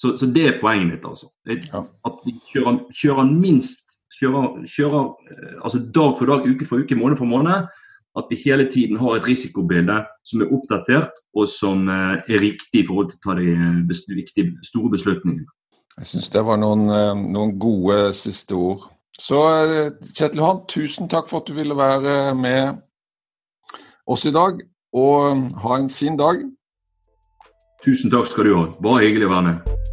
Så, 0.00 0.16
så 0.18 0.26
det 0.26 0.46
er 0.48 0.60
poenget 0.60 0.90
mitt. 0.94 1.04
altså. 1.04 1.28
At 1.46 2.24
vi 2.24 2.34
kjører, 2.50 2.80
kjører 2.94 3.28
minst 3.30 3.83
kjører, 4.18 4.62
kjører 4.70 5.08
eh, 5.30 5.56
altså 5.64 5.80
dag 5.94 6.14
for 6.18 6.30
dag, 6.30 6.46
uke 6.46 6.68
for 6.68 6.82
uke, 6.82 6.98
måned 6.98 7.18
for 7.20 7.30
måned. 7.30 7.66
At 8.14 8.30
vi 8.30 8.38
hele 8.44 8.68
tiden 8.70 8.96
har 8.96 9.16
et 9.16 9.26
risikobilde 9.26 9.96
som 10.24 10.42
er 10.42 10.52
oppdatert 10.54 11.16
og 11.34 11.48
som 11.50 11.88
eh, 11.88 12.22
er 12.28 12.42
riktig 12.44 12.84
i 12.84 12.86
forhold 12.86 13.10
til 13.10 13.18
å 13.18 13.24
ta 13.26 13.36
de 13.40 13.52
eh, 13.54 14.16
viktige, 14.16 14.54
store 14.66 14.92
beslutningene. 14.94 15.46
Jeg 15.98 16.10
syns 16.10 16.30
det 16.34 16.42
var 16.42 16.58
noen, 16.58 16.88
noen, 17.30 17.52
gode 17.58 18.08
siste 18.18 18.56
ord. 18.58 18.88
Så 19.14 19.38
Kjetil 20.10 20.40
Johan, 20.40 20.64
tusen 20.66 21.06
takk 21.06 21.28
for 21.30 21.38
at 21.38 21.46
du 21.46 21.54
ville 21.54 21.76
være 21.78 22.34
med 22.34 22.80
oss 24.10 24.26
i 24.26 24.34
dag, 24.34 24.58
og 24.90 25.44
ha 25.62 25.78
en 25.78 25.90
fin 25.90 26.18
dag. 26.18 26.42
Tusen 27.84 28.10
takk 28.10 28.26
skal 28.26 28.50
du 28.50 28.56
ha. 28.58 28.64
Bare 28.82 29.06
hyggelig 29.06 29.30
å 29.30 29.36
være 29.36 29.52
med. 29.52 29.92